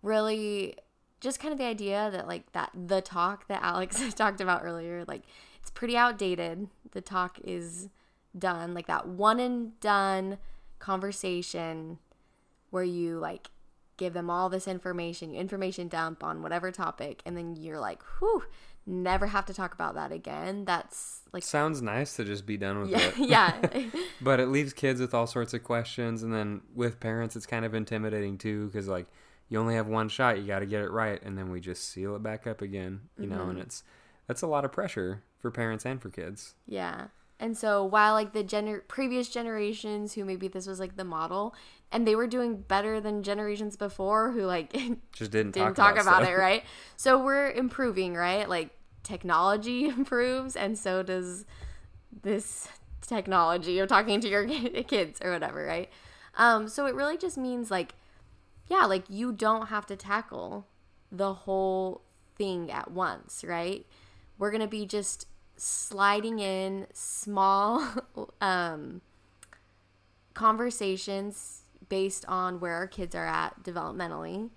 really 0.02 0.76
just 1.20 1.40
kind 1.40 1.52
of 1.52 1.58
the 1.58 1.66
idea 1.66 2.10
that 2.12 2.28
like 2.28 2.52
that 2.52 2.72
the 2.76 3.02
talk 3.02 3.48
that 3.48 3.62
Alex 3.64 4.14
talked 4.16 4.42
about 4.42 4.62
earlier, 4.64 5.06
like 5.08 5.24
it's 5.62 5.72
pretty 5.72 5.98
outdated. 5.98 6.68
The 6.92 7.02
talk 7.02 7.40
is 7.44 7.90
done, 8.38 8.74
like 8.74 8.88
that 8.88 9.08
one 9.08 9.40
and 9.40 9.80
done 9.80 10.38
conversation 10.80 11.98
where 12.70 12.84
you 12.84 13.18
like 13.18 13.50
give 13.98 14.14
them 14.14 14.30
all 14.30 14.50
this 14.50 14.68
information, 14.68 15.34
information 15.34 15.88
dump 15.88 16.24
on 16.24 16.44
whatever 16.44 16.72
topic, 16.72 17.22
and 17.26 17.36
then 17.36 17.56
you're 17.56 17.80
like, 17.80 18.02
whew, 18.20 18.44
never 18.88 19.28
have 19.28 19.46
to 19.46 19.54
talk 19.54 19.74
about 19.74 19.96
that 19.96 20.12
again. 20.12 20.66
That's 20.66 21.22
like 21.34 21.44
Sounds 21.44 21.82
nice 21.82 22.16
to 22.16 22.24
just 22.24 22.46
be 22.46 22.58
done 22.58 22.80
with 22.80 22.90
yeah, 22.90 23.00
it. 23.00 23.14
yeah. 23.84 23.90
But 24.22 24.40
it 24.40 24.48
leaves 24.48 24.74
kids 24.74 25.00
with 25.00 25.14
all 25.14 25.28
sorts 25.28 25.54
of 25.54 25.64
questions, 25.64 26.24
and 26.24 26.34
then 26.34 26.62
with 26.74 27.00
parents, 27.00 27.36
it's 27.36 27.46
kind 27.46 27.66
of 27.66 27.74
intimidating 27.76 28.38
too, 28.38 28.68
because 28.68 28.88
like 28.88 29.08
you 29.50 29.60
only 29.60 29.76
have 29.76 29.88
one 29.88 30.10
shot, 30.10 30.38
you 30.40 30.48
got 30.48 30.60
to 30.60 30.66
get 30.66 30.82
it 30.82 30.90
right, 30.90 31.22
and 31.22 31.38
then 31.38 31.52
we 31.52 31.60
just 31.60 31.88
seal 31.90 32.16
it 32.16 32.24
back 32.24 32.48
up 32.48 32.62
again, 32.62 33.02
you 33.20 33.28
know, 33.28 33.38
Mm-hmm. 33.40 33.50
and 33.52 33.60
it's 33.60 33.84
that's 34.26 34.42
a 34.42 34.48
lot 34.48 34.66
of 34.66 34.72
pressure 34.72 35.24
for 35.40 35.52
parents 35.52 35.86
and 35.86 36.02
for 36.02 36.10
kids. 36.10 36.56
Yeah. 36.66 37.08
And 37.40 37.56
so 37.56 37.84
while 37.86 38.14
like 38.14 38.34
the 38.34 38.44
gener- 38.44 38.86
previous 38.88 39.30
generations 39.30 40.14
who 40.14 40.26
maybe 40.26 40.48
this 40.48 40.66
was 40.66 40.80
like 40.80 40.98
the 40.98 41.04
model 41.04 41.54
and 41.92 42.08
they 42.08 42.16
were 42.16 42.26
doing 42.26 42.58
better 42.62 43.00
than 43.00 43.22
generations 43.22 43.78
before 43.78 44.32
who 44.32 44.42
like 44.42 44.74
Just 45.14 45.30
didn't, 45.32 45.52
didn't 45.52 45.76
talk, 45.76 45.96
talk 45.96 46.02
about 46.02 46.24
stuff. 46.24 46.30
it, 46.30 46.34
right? 46.36 46.64
So 46.98 47.24
we're 47.24 47.52
improving, 47.52 48.16
right? 48.16 48.50
Like 48.50 48.72
technology 49.08 49.86
improves 49.98 50.56
and 50.56 50.78
so 50.78 51.04
does 51.04 51.46
this 52.24 52.68
technology 53.02 53.80
of 53.80 53.88
talking 53.88 54.20
to 54.20 54.28
your 54.28 54.46
kids 54.84 55.20
or 55.24 55.32
whatever, 55.32 55.66
right? 55.66 55.90
Um 56.36 56.68
so 56.68 56.86
it 56.86 56.96
really 56.96 57.18
just 57.18 57.38
means 57.38 57.72
like 57.72 57.96
yeah, 58.68 58.86
like 58.86 59.06
you 59.10 59.32
don't 59.32 59.68
have 59.68 59.86
to 59.88 59.96
tackle 59.96 60.68
the 61.12 61.34
whole 61.34 62.02
thing 62.38 62.72
at 62.72 62.92
once, 62.92 63.44
right? 63.48 63.86
We're 64.38 64.52
to 64.62 64.68
be 64.68 64.86
just 64.86 65.28
sliding 65.56 66.40
in 66.40 66.88
small 66.94 67.88
um, 68.42 69.02
conversations 70.34 71.64
based 71.90 72.26
on 72.28 72.60
where 72.60 72.74
our 72.74 72.88
kids 72.88 73.16
are 73.16 73.26
at 73.26 73.64
developmentally. 73.64 74.50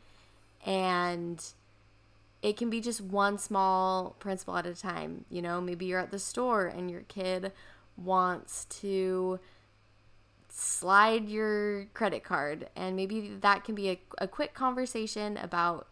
And 0.67 1.43
it 2.43 2.57
can 2.57 2.71
be 2.71 2.81
just 2.81 3.01
one 3.01 3.39
small 3.39 4.17
principle 4.19 4.57
at 4.57 4.67
a 4.67 4.75
time. 4.75 5.25
You 5.29 5.43
know, 5.43 5.61
maybe 5.61 5.87
you're 5.87 6.01
at 6.01 6.11
the 6.11 6.19
store 6.19 6.67
and 6.67 6.91
your 6.91 7.03
kid 7.03 7.53
wants 7.97 8.65
to 8.81 9.39
slide 10.49 11.29
your 11.29 11.87
credit 11.95 12.25
card, 12.25 12.69
and 12.75 12.97
maybe 12.97 13.37
that 13.41 13.65
can 13.65 13.75
be 13.75 13.91
a, 13.91 14.01
a 14.19 14.29
quick 14.29 14.55
conversation 14.55 15.37
about 15.37 15.89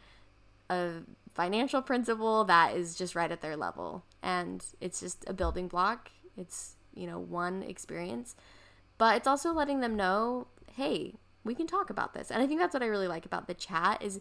a 0.68 1.02
financial 1.34 1.80
principle 1.80 2.44
that 2.44 2.76
is 2.76 2.96
just 2.96 3.14
right 3.14 3.30
at 3.30 3.40
their 3.40 3.56
level. 3.56 4.04
And 4.22 4.64
it's 4.80 5.00
just 5.00 5.24
a 5.28 5.32
building 5.32 5.68
block. 5.68 6.10
It's, 6.36 6.74
you 6.94 7.06
know, 7.06 7.18
one 7.18 7.62
experience. 7.62 8.34
But 8.98 9.16
it's 9.16 9.28
also 9.28 9.52
letting 9.52 9.80
them 9.80 9.96
know, 9.96 10.48
hey, 10.74 11.14
we 11.44 11.54
can 11.54 11.66
talk 11.66 11.90
about 11.90 12.14
this. 12.14 12.30
And 12.30 12.42
I 12.42 12.46
think 12.46 12.60
that's 12.60 12.74
what 12.74 12.82
I 12.82 12.86
really 12.86 13.06
like 13.06 13.24
about 13.24 13.46
the 13.46 13.54
chat 13.54 14.02
is 14.02 14.20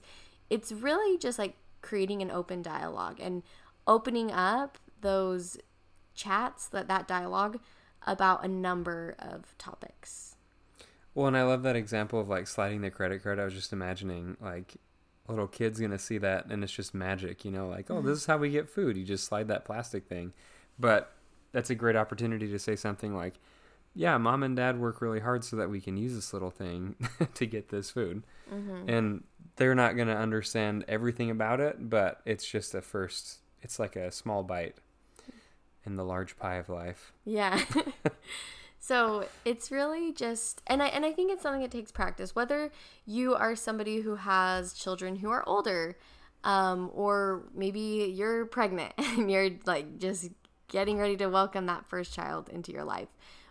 it's 0.50 0.72
really 0.72 1.18
just 1.18 1.40
like 1.40 1.56
creating 1.82 2.22
an 2.22 2.32
open 2.32 2.62
dialogue 2.62 3.20
and 3.22 3.44
opening 3.86 4.32
up 4.32 4.78
those 5.02 5.58
chats 6.14 6.68
that 6.70 6.88
that 6.88 7.08
dialogue 7.08 7.60
about 8.06 8.44
a 8.44 8.48
number 8.48 9.16
of 9.20 9.58
topics. 9.58 10.36
Well, 11.14 11.28
and 11.28 11.38
I 11.38 11.44
love 11.44 11.64
that 11.64 11.76
example 11.76 12.20
of 12.20 12.30
like 12.30 12.48
sliding 12.48 12.82
the 12.82 12.92
credit 12.92 13.24
card. 13.24 13.40
I 13.40 13.46
was 13.46 13.54
just 13.54 13.74
imagining 13.74 14.38
like 14.40 14.76
little 15.28 15.48
kid's 15.48 15.80
gonna 15.80 16.00
see 16.00 16.18
that 16.20 16.46
and 16.48 16.64
it's 16.64 16.72
just 16.74 16.94
magic, 16.94 17.44
you 17.44 17.52
know, 17.52 17.68
like, 17.68 17.90
oh, 17.92 17.96
Mm-hmm. 17.96 18.08
this 18.08 18.20
is 18.20 18.26
how 18.26 18.38
we 18.38 18.50
get 18.50 18.70
food. 18.70 18.96
You 18.98 19.04
just 19.04 19.26
slide 19.26 19.48
that 19.50 19.66
plastic 19.66 20.08
thing. 20.08 20.34
But 20.80 21.12
that's 21.52 21.70
a 21.70 21.76
great 21.76 21.96
opportunity 21.96 22.48
to 22.50 22.60
say 22.60 22.76
something 22.76 23.16
like, 23.16 23.40
yeah, 23.98 24.16
mom 24.20 24.44
and 24.44 24.56
dad 24.56 24.80
work 24.80 25.02
really 25.02 25.20
hard 25.20 25.44
so 25.44 25.56
that 25.56 25.72
we 25.72 25.82
can 25.82 25.98
use 25.98 26.14
this 26.14 26.32
little 26.32 26.52
thing 26.52 26.96
to 27.34 27.48
get 27.48 27.70
this 27.70 27.90
food. 27.90 28.24
Mm-hmm. 28.54 28.88
And 28.88 29.24
they're 29.56 29.74
not 29.74 29.96
going 29.96 30.08
to 30.08 30.16
understand 30.16 30.86
everything 30.88 31.32
about 31.32 31.60
it, 31.60 31.90
but 31.90 32.22
it's 32.24 32.46
just 32.46 32.76
a 32.76 32.82
first, 32.82 33.40
it's 33.64 33.80
like 33.80 33.96
a 33.96 34.12
small 34.12 34.44
bite 34.44 34.76
in 35.84 35.96
the 35.96 36.04
large 36.04 36.38
pie 36.38 36.58
of 36.58 36.70
life. 36.70 37.12
Yeah. 37.26 37.60
so 38.80 39.26
it's 39.44 39.72
really 39.72 40.14
just 40.14 40.62
and 40.68 40.84
I 40.84 40.88
and 40.88 41.04
I 41.04 41.12
think 41.12 41.32
it's 41.32 41.42
something 41.42 41.62
that 41.62 41.72
takes 41.72 41.92
practice. 41.92 42.36
Whether 42.36 42.72
you 43.08 43.34
are 43.34 43.56
somebody 43.56 44.02
who 44.02 44.16
has 44.16 44.74
children 44.74 45.16
who 45.16 45.32
are 45.32 45.48
older, 45.50 45.98
um, 46.44 46.92
or 46.94 47.46
maybe 47.56 48.14
you're 48.16 48.46
pregnant 48.46 48.94
and 48.98 49.32
you're 49.32 49.50
like 49.66 49.98
just 49.98 50.30
getting 50.68 51.00
ready 51.00 51.18
to 51.18 51.28
welcome 51.28 51.66
that 51.66 51.88
first 51.88 52.14
child 52.14 52.50
into 52.50 52.72
your 52.72 52.84
life. 52.84 53.08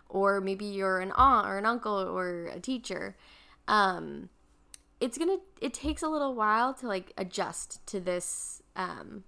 Or 0.09 0.39
maybe 0.41 0.65
you're 0.65 0.99
an 0.99 1.11
aunt 1.13 1.47
or 1.47 1.57
an 1.57 1.65
uncle 1.65 1.93
or 1.93 2.47
a 2.47 2.59
teacher. 2.59 3.15
Um, 3.67 4.29
it's 4.99 5.17
gonna 5.17 5.37
it 5.61 5.73
takes 5.73 6.01
a 6.01 6.09
little 6.09 6.33
while 6.33 6.73
to 6.73 6.87
like 6.87 7.13
adjust 7.17 7.85
to 7.87 7.99
this 7.99 8.61
um 8.75 9.23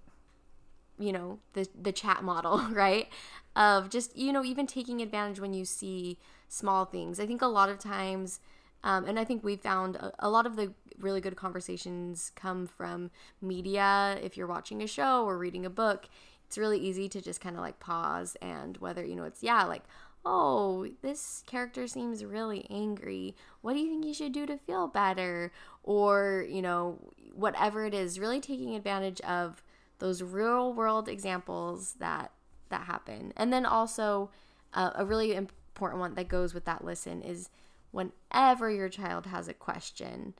you 0.98 1.12
know 1.12 1.38
the 1.52 1.66
the 1.80 1.92
chat 1.92 2.22
model 2.24 2.58
right 2.70 3.08
of 3.56 3.90
just 3.90 4.16
you 4.16 4.32
know 4.32 4.44
even 4.44 4.66
taking 4.66 5.00
advantage 5.00 5.40
when 5.40 5.54
you 5.54 5.64
see 5.64 6.18
small 6.48 6.84
things 6.84 7.20
i 7.20 7.26
think 7.26 7.42
a 7.42 7.46
lot 7.46 7.68
of 7.68 7.78
times 7.78 8.40
um, 8.82 9.04
and 9.06 9.18
i 9.18 9.24
think 9.24 9.44
we 9.44 9.56
found 9.56 9.96
a, 9.96 10.12
a 10.18 10.30
lot 10.30 10.46
of 10.46 10.56
the 10.56 10.72
really 10.98 11.20
good 11.20 11.36
conversations 11.36 12.32
come 12.34 12.66
from 12.66 13.10
media 13.40 14.18
if 14.22 14.36
you're 14.36 14.46
watching 14.46 14.82
a 14.82 14.86
show 14.86 15.24
or 15.24 15.38
reading 15.38 15.64
a 15.64 15.70
book 15.70 16.08
it's 16.46 16.58
really 16.58 16.78
easy 16.78 17.08
to 17.08 17.20
just 17.20 17.40
kind 17.40 17.56
of 17.56 17.62
like 17.62 17.78
pause 17.78 18.36
and 18.42 18.76
whether 18.78 19.04
you 19.04 19.14
know 19.14 19.24
it's 19.24 19.42
yeah 19.42 19.64
like 19.64 19.82
oh 20.24 20.86
this 21.02 21.42
character 21.46 21.86
seems 21.86 22.24
really 22.24 22.66
angry. 22.70 23.34
What 23.62 23.74
do 23.74 23.80
you 23.80 23.88
think 23.88 24.04
you 24.04 24.14
should 24.14 24.32
do 24.32 24.46
to 24.46 24.58
feel 24.58 24.86
better? 24.88 25.52
Or 25.82 26.46
you 26.48 26.62
know 26.62 26.98
whatever 27.34 27.84
it 27.86 27.94
is 27.94 28.18
really 28.18 28.40
taking 28.40 28.74
advantage 28.74 29.20
of 29.22 29.62
those 29.98 30.22
real 30.22 30.72
world 30.72 31.08
examples 31.08 31.94
that 32.00 32.32
that 32.70 32.82
happen. 32.82 33.32
And 33.36 33.52
then 33.52 33.66
also 33.66 34.30
uh, 34.74 34.90
a 34.94 35.04
really 35.04 35.34
important 35.34 36.00
one 36.00 36.14
that 36.14 36.28
goes 36.28 36.54
with 36.54 36.64
that 36.64 36.84
listen 36.84 37.22
is 37.22 37.50
whenever 37.90 38.70
your 38.70 38.88
child 38.88 39.26
has 39.26 39.48
a 39.48 39.54
question 39.54 40.34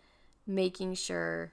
making 0.47 0.95
sure 0.95 1.53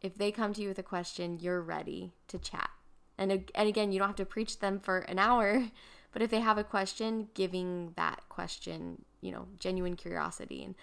if 0.00 0.14
they 0.14 0.30
come 0.30 0.52
to 0.54 0.62
you 0.62 0.68
with 0.68 0.78
a 0.78 0.82
question 0.82 1.38
you're 1.40 1.60
ready 1.60 2.12
to 2.28 2.38
chat. 2.38 2.70
And, 3.16 3.50
and 3.54 3.68
again 3.68 3.92
you 3.92 3.98
don't 3.98 4.08
have 4.08 4.16
to 4.16 4.24
preach 4.24 4.60
them 4.60 4.78
for 4.78 4.98
an 5.00 5.18
hour 5.18 5.64
but 6.12 6.22
if 6.22 6.30
they 6.30 6.40
have 6.40 6.58
a 6.58 6.64
question 6.64 7.28
giving 7.34 7.92
that 7.96 8.20
question 8.28 9.04
you 9.20 9.30
know 9.32 9.46
genuine 9.58 9.96
curiosity 9.96 10.62
and 10.64 10.74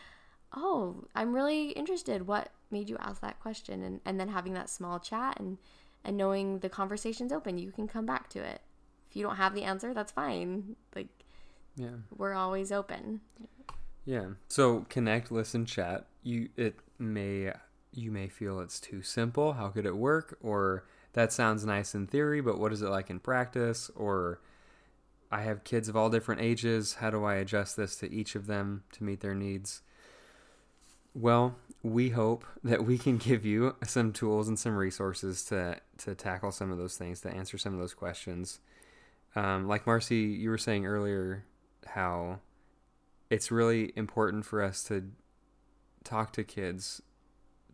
oh 0.55 1.03
i'm 1.15 1.33
really 1.33 1.69
interested 1.71 2.27
what 2.27 2.49
made 2.71 2.89
you 2.89 2.97
ask 2.99 3.21
that 3.21 3.39
question 3.39 3.83
and, 3.83 4.01
and 4.05 4.19
then 4.19 4.29
having 4.29 4.53
that 4.53 4.69
small 4.69 4.99
chat 4.99 5.39
and 5.39 5.57
and 6.03 6.17
knowing 6.17 6.59
the 6.59 6.69
conversation's 6.69 7.31
open 7.31 7.57
you 7.57 7.71
can 7.71 7.87
come 7.87 8.05
back 8.05 8.29
to 8.29 8.39
it 8.39 8.61
if 9.09 9.15
you 9.15 9.23
don't 9.23 9.37
have 9.37 9.53
the 9.55 9.63
answer 9.63 9.93
that's 9.93 10.11
fine 10.11 10.75
like 10.95 11.07
Yeah. 11.75 11.97
we're 12.15 12.33
always 12.33 12.71
open 12.71 13.21
Yeah. 14.05 14.31
So 14.47 14.85
connect, 14.89 15.31
listen, 15.31 15.65
chat. 15.65 16.05
You 16.23 16.49
it 16.55 16.75
may 16.99 17.51
you 17.91 18.11
may 18.11 18.27
feel 18.27 18.59
it's 18.59 18.79
too 18.79 19.01
simple. 19.01 19.53
How 19.53 19.69
could 19.69 19.85
it 19.85 19.95
work? 19.97 20.37
Or 20.41 20.85
that 21.13 21.33
sounds 21.33 21.65
nice 21.65 21.95
in 21.95 22.07
theory, 22.07 22.39
but 22.41 22.59
what 22.59 22.71
is 22.71 22.81
it 22.83 22.89
like 22.89 23.09
in 23.09 23.19
practice? 23.19 23.89
Or 23.95 24.41
I 25.35 25.41
have 25.41 25.65
kids 25.65 25.89
of 25.89 25.97
all 25.97 26.09
different 26.09 26.39
ages. 26.39 26.93
How 26.95 27.09
do 27.09 27.25
I 27.25 27.35
adjust 27.35 27.75
this 27.75 27.97
to 27.97 28.09
each 28.09 28.35
of 28.35 28.47
them 28.47 28.83
to 28.93 29.03
meet 29.03 29.19
their 29.19 29.35
needs? 29.35 29.81
Well, 31.13 31.57
we 31.83 32.11
hope 32.11 32.45
that 32.63 32.85
we 32.85 32.97
can 32.97 33.17
give 33.17 33.45
you 33.45 33.75
some 33.83 34.13
tools 34.13 34.47
and 34.47 34.57
some 34.57 34.77
resources 34.77 35.43
to 35.45 35.81
to 35.97 36.15
tackle 36.15 36.53
some 36.53 36.71
of 36.71 36.77
those 36.77 36.95
things, 36.95 37.19
to 37.21 37.29
answer 37.29 37.57
some 37.57 37.73
of 37.73 37.79
those 37.79 37.93
questions. 37.93 38.61
Um, 39.35 39.67
like 39.67 39.85
Marcy, 39.85 40.19
you 40.19 40.49
were 40.49 40.57
saying 40.57 40.85
earlier, 40.85 41.43
how 41.85 42.39
it's 43.29 43.51
really 43.51 43.91
important 43.97 44.45
for 44.45 44.63
us 44.63 44.83
to 44.85 45.11
talk 46.05 46.31
to 46.33 46.45
kids 46.45 47.01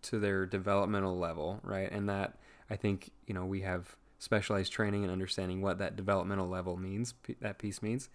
to 0.01 0.17
their 0.17 0.47
developmental 0.47 1.15
level, 1.15 1.59
right? 1.61 1.91
And 1.91 2.09
that 2.09 2.39
I 2.71 2.75
think 2.75 3.11
you 3.27 3.35
know 3.35 3.45
we 3.45 3.61
have 3.61 3.95
specialized 4.21 4.71
training 4.71 5.01
and 5.03 5.11
understanding 5.11 5.63
what 5.63 5.79
that 5.79 5.95
developmental 5.95 6.47
level 6.47 6.77
means, 6.77 7.15
that 7.39 7.57
piece 7.57 7.81
means. 7.81 8.07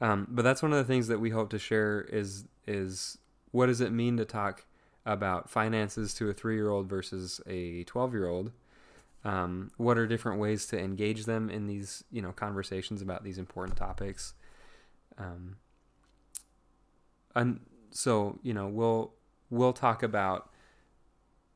Um, 0.00 0.26
but 0.28 0.42
that's 0.42 0.62
one 0.62 0.72
of 0.72 0.78
the 0.78 0.92
things 0.92 1.06
that 1.06 1.20
we 1.20 1.30
hope 1.30 1.48
to 1.50 1.58
share 1.60 2.00
is 2.10 2.46
is 2.66 3.18
what 3.52 3.66
does 3.66 3.80
it 3.80 3.92
mean 3.92 4.16
to 4.16 4.24
talk 4.24 4.66
about 5.06 5.48
finances 5.48 6.12
to 6.14 6.28
a 6.28 6.32
three 6.32 6.56
year 6.56 6.70
old 6.70 6.88
versus 6.88 7.40
a 7.46 7.84
twelve 7.84 8.12
year 8.12 8.26
old? 8.26 8.50
Um, 9.24 9.70
what 9.76 9.96
are 9.96 10.08
different 10.08 10.40
ways 10.40 10.66
to 10.66 10.78
engage 10.78 11.24
them 11.24 11.48
in 11.48 11.68
these 11.68 12.02
you 12.10 12.20
know 12.20 12.32
conversations 12.32 13.00
about 13.00 13.22
these 13.22 13.38
important 13.38 13.78
topics? 13.78 14.34
Um, 15.16 15.58
and 17.36 17.60
so 17.92 18.40
you 18.42 18.52
know 18.52 18.66
we'll 18.66 19.12
we'll 19.50 19.72
talk 19.72 20.02
about 20.02 20.50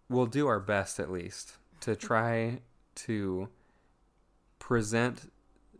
we'll 0.08 0.26
do 0.26 0.46
our 0.46 0.60
best 0.60 1.00
at 1.00 1.10
least 1.10 1.56
to 1.80 1.96
try 1.96 2.60
to 2.94 3.48
present 4.58 5.30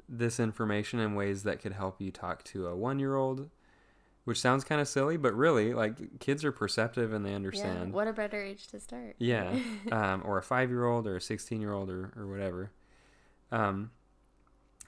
this 0.08 0.40
information 0.40 0.98
in 1.00 1.14
ways 1.14 1.42
that 1.42 1.60
could 1.60 1.72
help 1.72 2.00
you 2.00 2.10
talk 2.10 2.42
to 2.44 2.66
a 2.66 2.76
one 2.76 2.98
year 2.98 3.14
old 3.14 3.50
which 4.24 4.40
sounds 4.40 4.62
kind 4.62 4.80
of 4.80 4.86
silly 4.86 5.16
but 5.16 5.34
really 5.34 5.72
like 5.72 6.18
kids 6.18 6.44
are 6.44 6.52
perceptive 6.52 7.12
and 7.12 7.24
they 7.24 7.30
yeah 7.30 7.36
understand. 7.36 7.92
what 7.92 8.06
a 8.06 8.12
better 8.12 8.42
age 8.42 8.66
to 8.66 8.78
start. 8.78 9.16
Yeah 9.18 9.58
um, 9.92 10.22
or 10.24 10.36
a 10.38 10.42
five 10.42 10.68
year 10.68 10.84
old 10.84 11.06
or 11.06 11.16
a 11.16 11.20
16 11.20 11.60
year 11.60 11.72
old 11.72 11.90
or, 11.90 12.12
or 12.16 12.26
whatever. 12.26 12.70
Um, 13.50 13.90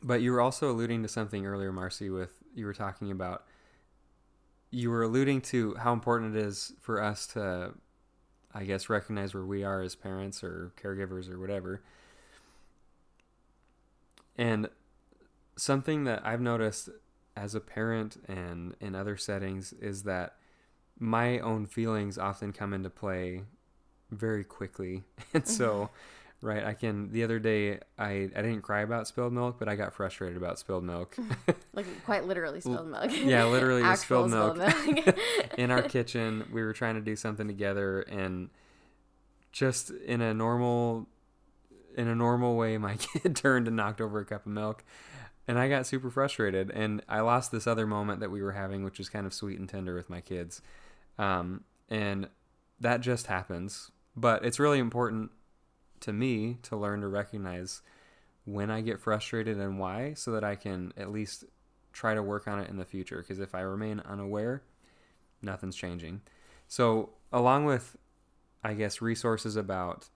but 0.03 0.20
you 0.20 0.33
were 0.33 0.40
also 0.40 0.70
alluding 0.70 1.03
to 1.03 1.09
something 1.09 1.46
earlier 1.46 1.72
marcy 1.72 2.11
with 2.11 2.42
you 2.55 2.66
were 2.66 2.74
talking 2.74 3.11
about 3.11 3.44
you 4.70 4.90
were 4.90 5.03
alluding 5.03 5.40
to 5.40 5.74
how 5.76 5.92
important 5.92 6.37
it 6.37 6.42
is 6.42 6.72
for 6.81 7.03
us 7.03 7.26
to 7.26 7.72
i 8.55 8.64
guess 8.64 8.88
recognize 8.88 9.35
where 9.35 9.44
we 9.44 9.64
are 9.64 9.83
as 9.83 9.94
parents 9.94 10.42
or 10.42 10.72
caregivers 10.83 11.31
or 11.31 11.38
whatever 11.38 11.83
and 14.40 14.68
something 15.57 16.05
that 16.05 16.20
i've 16.24 16.40
noticed 16.40 16.88
as 17.37 17.55
a 17.55 17.61
parent 17.61 18.16
and 18.26 18.74
in 18.81 18.94
other 18.94 19.16
settings 19.16 19.72
is 19.74 20.03
that 20.03 20.35
my 20.98 21.38
own 21.38 21.66
feelings 21.66 22.18
often 22.18 22.53
come 22.53 22.74
into 22.74 22.90
play 22.90 23.42
very 24.11 24.44
quickly. 24.44 25.03
And 25.35 25.46
so 25.46 25.90
mm-hmm. 26.42 26.46
right 26.46 26.64
i 26.64 26.74
can 26.74 27.12
the 27.12 27.22
other 27.22 27.38
day 27.38 27.79
i 27.98 28.11
i 28.35 28.42
didn't 28.42 28.62
cry 28.62 28.81
about 28.81 29.07
spilled 29.07 29.33
milk 29.33 29.57
but 29.59 29.68
i 29.68 29.76
got 29.76 29.94
frustrated 29.94 30.37
about 30.37 30.59
spilled 30.59 30.85
milk. 30.85 31.16
Mm-hmm. 31.16 31.53
Like 31.72 31.87
quite 32.05 32.24
literally 32.24 32.61
spilled 32.61 32.88
milk. 32.88 33.12
yeah, 33.12 33.44
literally 33.44 33.83
Actual 33.83 34.29
spilled 34.29 34.57
milk. 34.57 34.57
milk. 34.57 35.18
in 35.59 35.70
our 35.70 35.83
kitchen 35.83 36.46
we 36.53 36.62
were 36.62 36.72
trying 36.72 36.96
to 36.96 37.00
do 37.00 37.14
something 37.14 37.46
together 37.46 38.00
and 38.03 38.50
just 39.53 39.90
in 39.90 40.20
a 40.20 40.35
normal 40.35 41.07
in 41.96 42.09
a 42.09 42.14
normal 42.14 42.57
way 42.57 42.79
my 42.79 42.96
kid 42.96 43.37
turned 43.37 43.66
and 43.66 43.76
knocked 43.76 44.00
over 44.00 44.20
a 44.20 44.24
cup 44.24 44.46
of 44.46 44.53
milk. 44.53 44.85
And 45.48 45.59
i 45.59 45.68
got 45.68 45.87
super 45.87 46.11
frustrated. 46.11 46.70
And 46.70 47.03
i 47.09 47.20
lost 47.20 47.53
this 47.53 47.66
other 47.66 47.87
moment 47.87 48.20
that 48.20 48.31
we 48.31 48.42
were 48.42 48.53
having 48.53 48.85
which 48.85 48.98
was 48.98 49.09
kind 49.09 49.26
of 49.26 49.35
sweet 49.35 49.59
and 49.59 49.68
tender 49.68 49.94
with 49.94 50.11
my 50.11 50.20
kids. 50.20 50.62
Um, 51.18 51.64
and 51.88 52.29
that 52.81 53.00
just 53.00 53.26
happens. 53.26 53.90
But 54.16 54.44
it's 54.44 54.59
really 54.59 54.79
important 54.79 55.31
to 56.00 56.12
me 56.12 56.59
to 56.62 56.76
learn 56.76 57.00
to 57.03 57.09
recognize 57.09 57.83
when 58.44 58.70
I 58.70 58.81
get 58.81 59.00
frustrated 59.00 59.59
and 59.59 59.79
why 59.79 60.14
so 60.14 60.33
that 60.33 60.44
I 60.44 60.57
can 60.57 60.92
at 60.96 61.11
least 61.11 61.44
try 61.92 62.14
to 62.14 62.22
work 62.22 62.48
on 62.48 62.59
it 62.59 62.70
in 62.70 62.79
the 62.79 62.85
future. 62.85 63.18
Because 63.18 63.38
if 63.38 63.55
I 63.55 63.61
remain 63.61 64.00
unaware, 64.00 64.62
nothing's 65.42 65.76
changing. 65.76 66.22
So, 66.68 67.11
along 67.33 67.66
with 67.66 67.96
I 68.62 68.74
guess 68.74 69.00
resources 69.00 69.57
about 69.57 70.09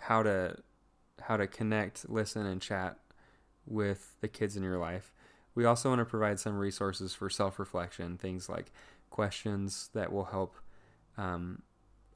how 0.00 0.22
to 0.22 0.56
how 1.20 1.36
to 1.36 1.46
connect, 1.46 2.08
listen 2.08 2.46
and 2.46 2.60
chat 2.60 2.98
with 3.66 4.16
the 4.20 4.28
kids 4.28 4.56
in 4.56 4.62
your 4.62 4.78
life. 4.78 5.12
We 5.54 5.64
also 5.64 5.88
want 5.88 6.00
to 6.00 6.04
provide 6.04 6.40
some 6.40 6.58
resources 6.58 7.14
for 7.14 7.30
self-reflection, 7.30 8.18
things 8.18 8.48
like 8.48 8.72
questions 9.10 9.90
that 9.94 10.12
will 10.12 10.24
help 10.24 10.56
um, 11.16 11.62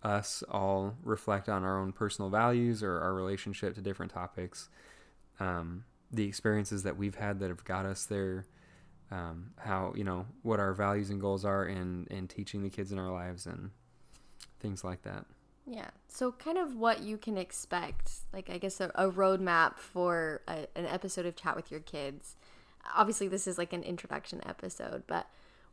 us 0.03 0.43
all 0.51 0.97
reflect 1.03 1.49
on 1.49 1.65
our 1.65 1.81
own 1.81 1.93
personal 1.93 2.31
values 2.31 2.83
or 2.83 2.99
our 3.01 3.15
relationship 3.15 3.75
to 3.75 3.81
different 3.81 4.13
topics, 4.13 4.69
um, 5.41 5.85
the 6.11 6.25
experiences 6.25 6.83
that 6.83 6.97
we've 6.97 7.17
had 7.17 7.39
that 7.41 7.49
have 7.49 7.65
got 7.65 7.87
us 7.87 8.07
there, 8.07 8.47
um, 9.11 9.53
how 9.59 9.93
you 9.97 10.05
know 10.05 10.27
what 10.43 10.61
our 10.61 10.73
values 10.75 11.11
and 11.11 11.21
goals 11.21 11.45
are 11.45 11.67
in 11.67 12.07
in 12.11 12.29
teaching 12.29 12.63
the 12.63 12.71
kids 12.71 12.93
in 12.93 12.99
our 12.99 13.11
lives 13.11 13.47
and 13.47 13.71
things 14.61 14.85
like 14.85 15.03
that. 15.03 15.25
Yeah. 15.71 15.91
So, 16.09 16.33
kind 16.33 16.57
of 16.57 16.77
what 16.77 17.03
you 17.03 17.19
can 17.19 17.37
expect, 17.37 18.13
like 18.33 18.49
I 18.49 18.57
guess 18.57 18.81
a, 18.81 18.91
a 18.95 19.11
roadmap 19.11 19.79
for 19.79 20.41
a, 20.49 20.67
an 20.75 20.87
episode 20.87 21.27
of 21.27 21.37
Chat 21.37 21.57
with 21.57 21.71
Your 21.71 21.81
Kids. 21.81 22.37
Obviously, 22.97 23.29
this 23.29 23.47
is 23.47 23.59
like 23.59 23.75
an 23.75 23.83
introduction 23.83 24.41
episode, 24.47 25.03
but 25.07 25.27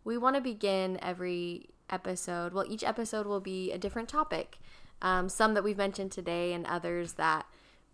we 0.04 0.18
want 0.18 0.36
to 0.36 0.42
begin 0.42 1.00
every 1.02 1.70
episode. 1.90 2.54
Well, 2.54 2.66
each 2.68 2.84
episode 2.84 3.26
will 3.26 3.40
be 3.40 3.72
a 3.72 3.78
different 3.78 4.10
topic. 4.10 4.58
Um, 5.02 5.30
some 5.30 5.54
that 5.54 5.64
we've 5.64 5.78
mentioned 5.78 6.12
today, 6.12 6.52
and 6.52 6.66
others 6.66 7.14
that 7.14 7.46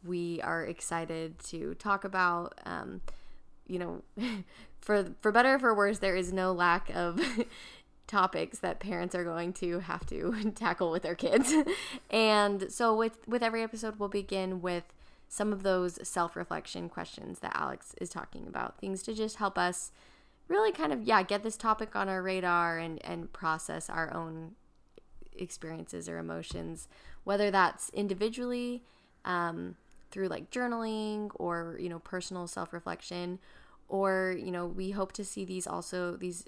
we 0.03 0.41
are 0.41 0.65
excited 0.65 1.37
to 1.49 1.75
talk 1.75 2.03
about. 2.03 2.59
Um, 2.65 3.01
you 3.67 3.77
know, 3.77 4.01
for 4.81 5.13
for 5.21 5.31
better 5.31 5.55
or 5.55 5.59
for 5.59 5.75
worse, 5.75 5.99
there 5.99 6.15
is 6.15 6.33
no 6.33 6.51
lack 6.51 6.89
of 6.95 7.21
topics 8.11 8.59
that 8.59 8.79
parents 8.79 9.15
are 9.15 9.23
going 9.23 9.53
to 9.53 9.79
have 9.79 10.05
to 10.05 10.51
tackle 10.55 10.91
with 10.91 11.01
their 11.01 11.15
kids. 11.15 11.53
and 12.09 12.71
so 12.71 12.95
with 12.95 13.25
with 13.27 13.41
every 13.41 13.63
episode 13.63 13.97
we'll 13.97 14.09
begin 14.09 14.61
with 14.61 14.83
some 15.29 15.53
of 15.53 15.63
those 15.63 15.97
self-reflection 16.05 16.89
questions 16.89 17.39
that 17.39 17.53
Alex 17.55 17.95
is 18.01 18.09
talking 18.09 18.45
about. 18.47 18.77
Things 18.79 19.01
to 19.03 19.13
just 19.13 19.37
help 19.37 19.57
us 19.57 19.91
really 20.49 20.73
kind 20.73 20.91
of 20.91 21.03
yeah, 21.03 21.23
get 21.23 21.41
this 21.41 21.55
topic 21.55 21.95
on 21.95 22.09
our 22.09 22.21
radar 22.21 22.77
and 22.77 23.03
and 23.05 23.31
process 23.31 23.89
our 23.89 24.13
own 24.13 24.55
experiences 25.33 26.09
or 26.09 26.17
emotions, 26.17 26.89
whether 27.23 27.49
that's 27.49 27.89
individually 27.91 28.83
um, 29.23 29.75
through 30.11 30.27
like 30.27 30.51
journaling 30.51 31.31
or 31.35 31.77
you 31.79 31.87
know 31.87 31.99
personal 31.99 32.45
self-reflection 32.45 33.39
or 33.87 34.35
you 34.37 34.51
know 34.51 34.65
we 34.65 34.91
hope 34.91 35.13
to 35.13 35.23
see 35.23 35.45
these 35.45 35.65
also 35.65 36.17
these 36.17 36.45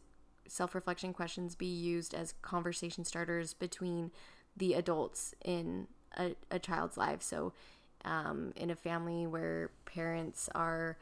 self 0.53 0.75
reflection 0.75 1.13
questions 1.13 1.55
be 1.55 1.65
used 1.65 2.13
as 2.13 2.33
conversation 2.41 3.03
starters 3.03 3.53
between 3.53 4.11
the 4.55 4.73
adults 4.73 5.33
in 5.43 5.87
a, 6.17 6.35
a 6.51 6.59
child's 6.59 6.95
life. 6.95 7.21
So, 7.21 7.53
um, 8.05 8.53
in 8.55 8.69
a 8.69 8.75
family 8.75 9.25
where 9.25 9.71
parents 9.85 10.49
are, 10.53 10.97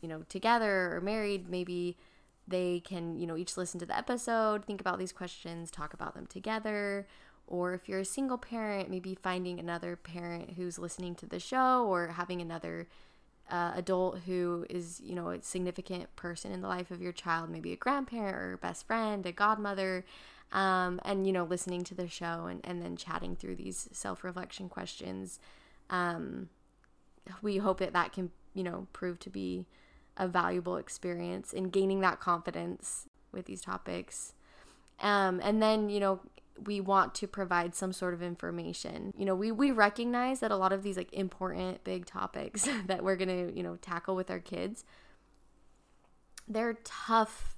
you 0.00 0.08
know, 0.08 0.22
together 0.28 0.94
or 0.94 1.00
married, 1.00 1.48
maybe 1.48 1.98
they 2.46 2.80
can, 2.80 3.18
you 3.18 3.26
know, 3.26 3.36
each 3.36 3.56
listen 3.56 3.80
to 3.80 3.86
the 3.86 3.96
episode, 3.96 4.64
think 4.64 4.80
about 4.80 4.98
these 4.98 5.12
questions, 5.12 5.70
talk 5.70 5.92
about 5.94 6.14
them 6.14 6.26
together. 6.26 7.06
Or 7.46 7.74
if 7.74 7.88
you're 7.88 8.00
a 8.00 8.04
single 8.06 8.38
parent, 8.38 8.88
maybe 8.88 9.14
finding 9.14 9.58
another 9.58 9.96
parent 9.96 10.54
who's 10.56 10.78
listening 10.78 11.14
to 11.16 11.26
the 11.26 11.40
show 11.40 11.86
or 11.86 12.08
having 12.08 12.40
another 12.40 12.88
uh, 13.50 13.72
adult 13.74 14.20
who 14.20 14.66
is, 14.70 15.00
you 15.04 15.14
know, 15.14 15.30
a 15.30 15.42
significant 15.42 16.14
person 16.16 16.52
in 16.52 16.60
the 16.60 16.68
life 16.68 16.90
of 16.90 17.02
your 17.02 17.12
child, 17.12 17.50
maybe 17.50 17.72
a 17.72 17.76
grandparent 17.76 18.36
or 18.36 18.52
a 18.54 18.58
best 18.58 18.86
friend, 18.86 19.24
a 19.26 19.32
godmother, 19.32 20.04
um, 20.52 21.00
and, 21.04 21.26
you 21.26 21.32
know, 21.32 21.44
listening 21.44 21.84
to 21.84 21.94
the 21.94 22.08
show 22.08 22.46
and, 22.46 22.60
and 22.64 22.82
then 22.82 22.96
chatting 22.96 23.36
through 23.36 23.56
these 23.56 23.88
self 23.92 24.24
reflection 24.24 24.68
questions. 24.68 25.38
Um, 25.90 26.48
we 27.42 27.58
hope 27.58 27.78
that 27.78 27.92
that 27.92 28.12
can, 28.12 28.30
you 28.54 28.62
know, 28.62 28.86
prove 28.92 29.18
to 29.20 29.30
be 29.30 29.66
a 30.16 30.28
valuable 30.28 30.76
experience 30.76 31.52
in 31.52 31.70
gaining 31.70 32.00
that 32.00 32.20
confidence 32.20 33.06
with 33.32 33.46
these 33.46 33.60
topics. 33.60 34.32
Um, 35.00 35.40
and 35.42 35.60
then, 35.60 35.90
you 35.90 36.00
know, 36.00 36.20
we 36.62 36.80
want 36.80 37.14
to 37.16 37.26
provide 37.26 37.74
some 37.74 37.92
sort 37.92 38.14
of 38.14 38.22
information. 38.22 39.12
You 39.16 39.24
know, 39.24 39.34
we 39.34 39.50
we 39.50 39.70
recognize 39.70 40.40
that 40.40 40.50
a 40.50 40.56
lot 40.56 40.72
of 40.72 40.82
these 40.82 40.96
like 40.96 41.12
important 41.12 41.82
big 41.84 42.06
topics 42.06 42.68
that 42.86 43.02
we're 43.02 43.16
going 43.16 43.48
to, 43.48 43.56
you 43.56 43.62
know, 43.62 43.76
tackle 43.76 44.16
with 44.16 44.30
our 44.30 44.40
kids 44.40 44.84
they're 46.48 46.74
tough 46.84 47.56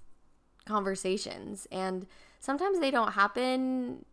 conversations 0.65 1.67
and 1.71 2.07
sometimes 2.41 2.81
they 2.81 2.91
don't 2.91 3.13
happen 3.13 4.05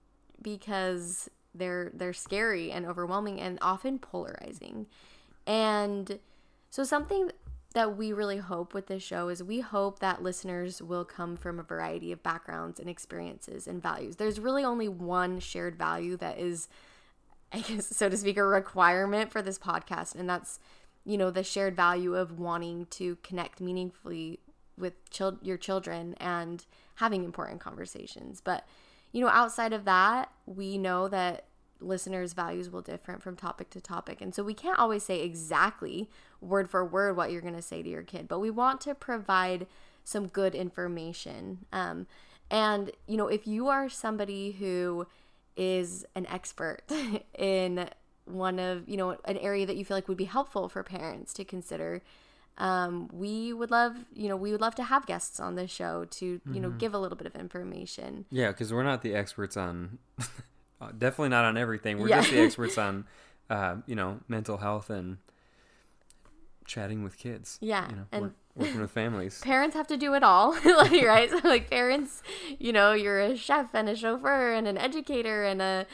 because 0.42 1.30
they're 1.56 1.92
they're 1.94 2.14
scary 2.14 2.72
and 2.72 2.86
overwhelming 2.86 3.40
and 3.40 3.58
often 3.62 4.00
polarizing. 4.00 4.88
And 5.46 6.20
so 6.70 6.84
something 6.84 7.32
that 7.74 7.98
we 7.98 8.14
really 8.14 8.38
hope 8.38 8.74
with 8.74 8.88
this 8.88 9.02
show 9.02 9.30
is 9.30 9.42
we 9.44 9.60
hope 9.60 10.00
that 10.00 10.22
listeners 10.22 10.82
will 10.82 11.04
come 11.04 11.36
from 11.36 11.60
a 11.60 11.64
variety 11.64 12.12
of 12.12 12.22
backgrounds 12.22 12.80
and 12.80 12.88
experiences 12.88 13.68
and 13.68 13.82
values. 13.82 14.18
There's 14.18 14.40
really 14.40 14.64
only 14.64 14.88
one 14.88 15.40
shared 15.40 15.76
value 15.76 16.16
that 16.18 16.38
is, 16.38 16.68
I 17.52 17.60
guess, 17.60 17.88
so 17.88 18.10
to 18.10 18.18
speak, 18.18 18.38
a 18.38 18.44
requirement 18.44 19.32
for 19.32 19.42
this 19.42 19.58
podcast, 19.58 20.14
and 20.16 20.30
that's, 20.30 20.60
you 21.04 21.18
know, 21.18 21.32
the 21.32 21.44
shared 21.44 21.76
value 21.76 22.16
of 22.16 22.40
wanting 22.40 22.86
to 22.92 23.18
connect 23.24 23.60
meaningfully 23.60 24.40
with 24.78 24.94
chil- 25.10 25.40
your 25.42 25.58
children 25.58 26.14
and 26.20 26.66
having 26.96 27.24
important 27.24 27.60
conversations. 27.60 28.40
But, 28.40 28.68
you 29.12 29.22
know, 29.22 29.30
outside 29.30 29.74
of 29.74 29.86
that, 29.86 30.32
we 30.46 30.78
know 30.78 31.08
that 31.08 31.46
listeners' 31.80 32.34
values 32.34 32.70
will 32.70 32.82
differ 32.82 33.18
from 33.20 33.36
topic 33.36 33.70
to 33.72 33.82
topic. 33.82 34.22
And 34.22 34.34
so 34.34 34.44
we 34.44 34.54
can't 34.54 34.80
always 34.80 35.04
say 35.04 35.22
exactly 35.22 36.10
word 36.42 36.70
for 36.70 36.86
word 36.86 37.18
what 37.18 37.32
you're 37.32 37.42
going 37.42 37.56
to 37.56 37.62
say 37.62 37.82
to 37.84 37.90
your 37.90 38.04
kid, 38.04 38.28
but 38.28 38.40
we 38.40 38.50
want 38.50 38.82
to 38.82 38.96
provide 38.96 39.68
some 40.04 40.28
good 40.28 40.56
information. 40.56 41.66
Um, 41.72 42.08
and, 42.50 42.92
you 43.08 43.18
know, 43.18 43.28
if 43.28 43.48
you 43.48 43.68
are 43.68 43.90
somebody 43.90 44.52
who 44.52 45.08
is 45.56 46.06
an 46.16 46.26
expert 46.28 46.82
in 47.38 47.90
one 48.26 48.60
of, 48.60 48.88
you 48.88 48.98
know, 48.98 49.18
an 49.26 49.38
area 49.38 49.66
that 49.66 49.76
you 49.76 49.86
feel 49.86 49.98
like 49.98 50.08
would 50.08 50.18
be 50.18 50.26
helpful 50.26 50.70
for 50.70 50.84
parents 50.84 51.34
to 51.34 51.46
consider, 51.46 52.02
um, 52.58 53.10
we 53.12 53.52
would 53.52 53.72
love, 53.72 53.96
you 54.14 54.28
know, 54.28 54.36
we 54.36 54.52
would 54.52 54.62
love 54.62 54.76
to 54.76 54.84
have 54.84 55.06
guests 55.06 55.40
on 55.40 55.56
this 55.56 55.72
show 55.72 56.06
to, 56.06 56.26
you 56.26 56.40
mm-hmm. 56.40 56.62
know, 56.62 56.70
give 56.70 56.94
a 56.94 57.00
little 57.00 57.18
bit 57.18 57.28
of 57.28 57.36
information. 57.36 58.26
Yeah, 58.30 58.50
because 58.50 58.72
we're 58.72 58.84
not 58.84 59.02
the 59.02 59.16
experts 59.16 59.58
on 59.58 59.98
definitely 60.98 61.30
not 61.30 61.46
on 61.46 61.58
everything. 61.58 62.00
We're 62.00 62.10
yeah. 62.10 62.22
just 62.22 62.32
the 62.32 62.40
experts 62.46 62.78
on, 62.78 63.06
uh, 63.50 63.78
you 63.86 63.96
know, 63.96 64.20
mental 64.28 64.58
health 64.58 64.90
and 64.90 65.18
chatting 66.66 67.04
with 67.04 67.18
kids. 67.18 67.58
Yeah, 67.62 67.90
you 67.90 67.96
know, 67.96 68.06
and 68.12 68.22
work, 68.24 68.34
working 68.56 68.82
with 68.82 68.92
families. 68.92 69.40
Parents 69.44 69.76
have 69.76 69.88
to 69.88 69.98
do 69.98 70.14
it 70.14 70.24
all, 70.24 70.52
like 70.66 70.92
right? 71.04 71.30
So, 71.30 71.40
like 71.44 71.70
parents, 71.70 72.24
you 72.60 72.72
know, 72.72 72.94
you're 72.94 73.20
a 73.20 73.38
chef 73.38 73.74
and 73.74 73.90
a 73.90 73.96
chauffeur 73.96 74.54
and 74.54 74.68
an 74.68 74.78
educator 74.78 75.44
and 75.44 75.62
a 75.62 75.86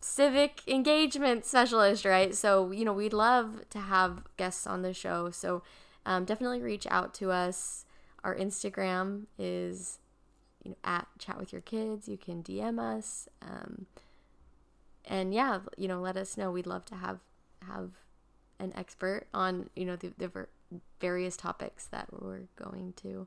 civic 0.00 0.62
engagement 0.66 1.44
specialist, 1.44 2.04
right? 2.04 2.34
So 2.34 2.70
you 2.70 2.84
know, 2.84 2.92
we'd 2.92 3.12
love 3.12 3.68
to 3.70 3.78
have 3.78 4.24
guests 4.36 4.66
on 4.66 4.82
the 4.82 4.92
show. 4.92 5.30
So 5.30 5.62
um, 6.06 6.24
definitely 6.24 6.62
reach 6.62 6.86
out 6.90 7.14
to 7.14 7.30
us. 7.30 7.84
Our 8.24 8.34
Instagram 8.34 9.26
is 9.38 10.00
you 10.64 10.70
know, 10.70 10.76
at 10.84 11.06
chat 11.18 11.38
with 11.38 11.52
your 11.52 11.62
kids. 11.62 12.08
You 12.08 12.16
can 12.16 12.42
DM 12.42 12.78
us. 12.78 13.28
Um, 13.42 13.86
and 15.04 15.32
yeah, 15.32 15.60
you 15.76 15.88
know, 15.88 16.00
let 16.00 16.16
us 16.16 16.36
know. 16.36 16.50
We'd 16.50 16.66
love 16.66 16.84
to 16.86 16.96
have 16.96 17.20
have 17.66 17.90
an 18.60 18.72
expert 18.76 19.26
on 19.32 19.70
you 19.74 19.84
know 19.84 19.96
the, 19.96 20.12
the 20.18 20.46
various 21.00 21.36
topics 21.36 21.86
that 21.86 22.08
we're 22.12 22.48
going 22.56 22.92
to 22.96 23.26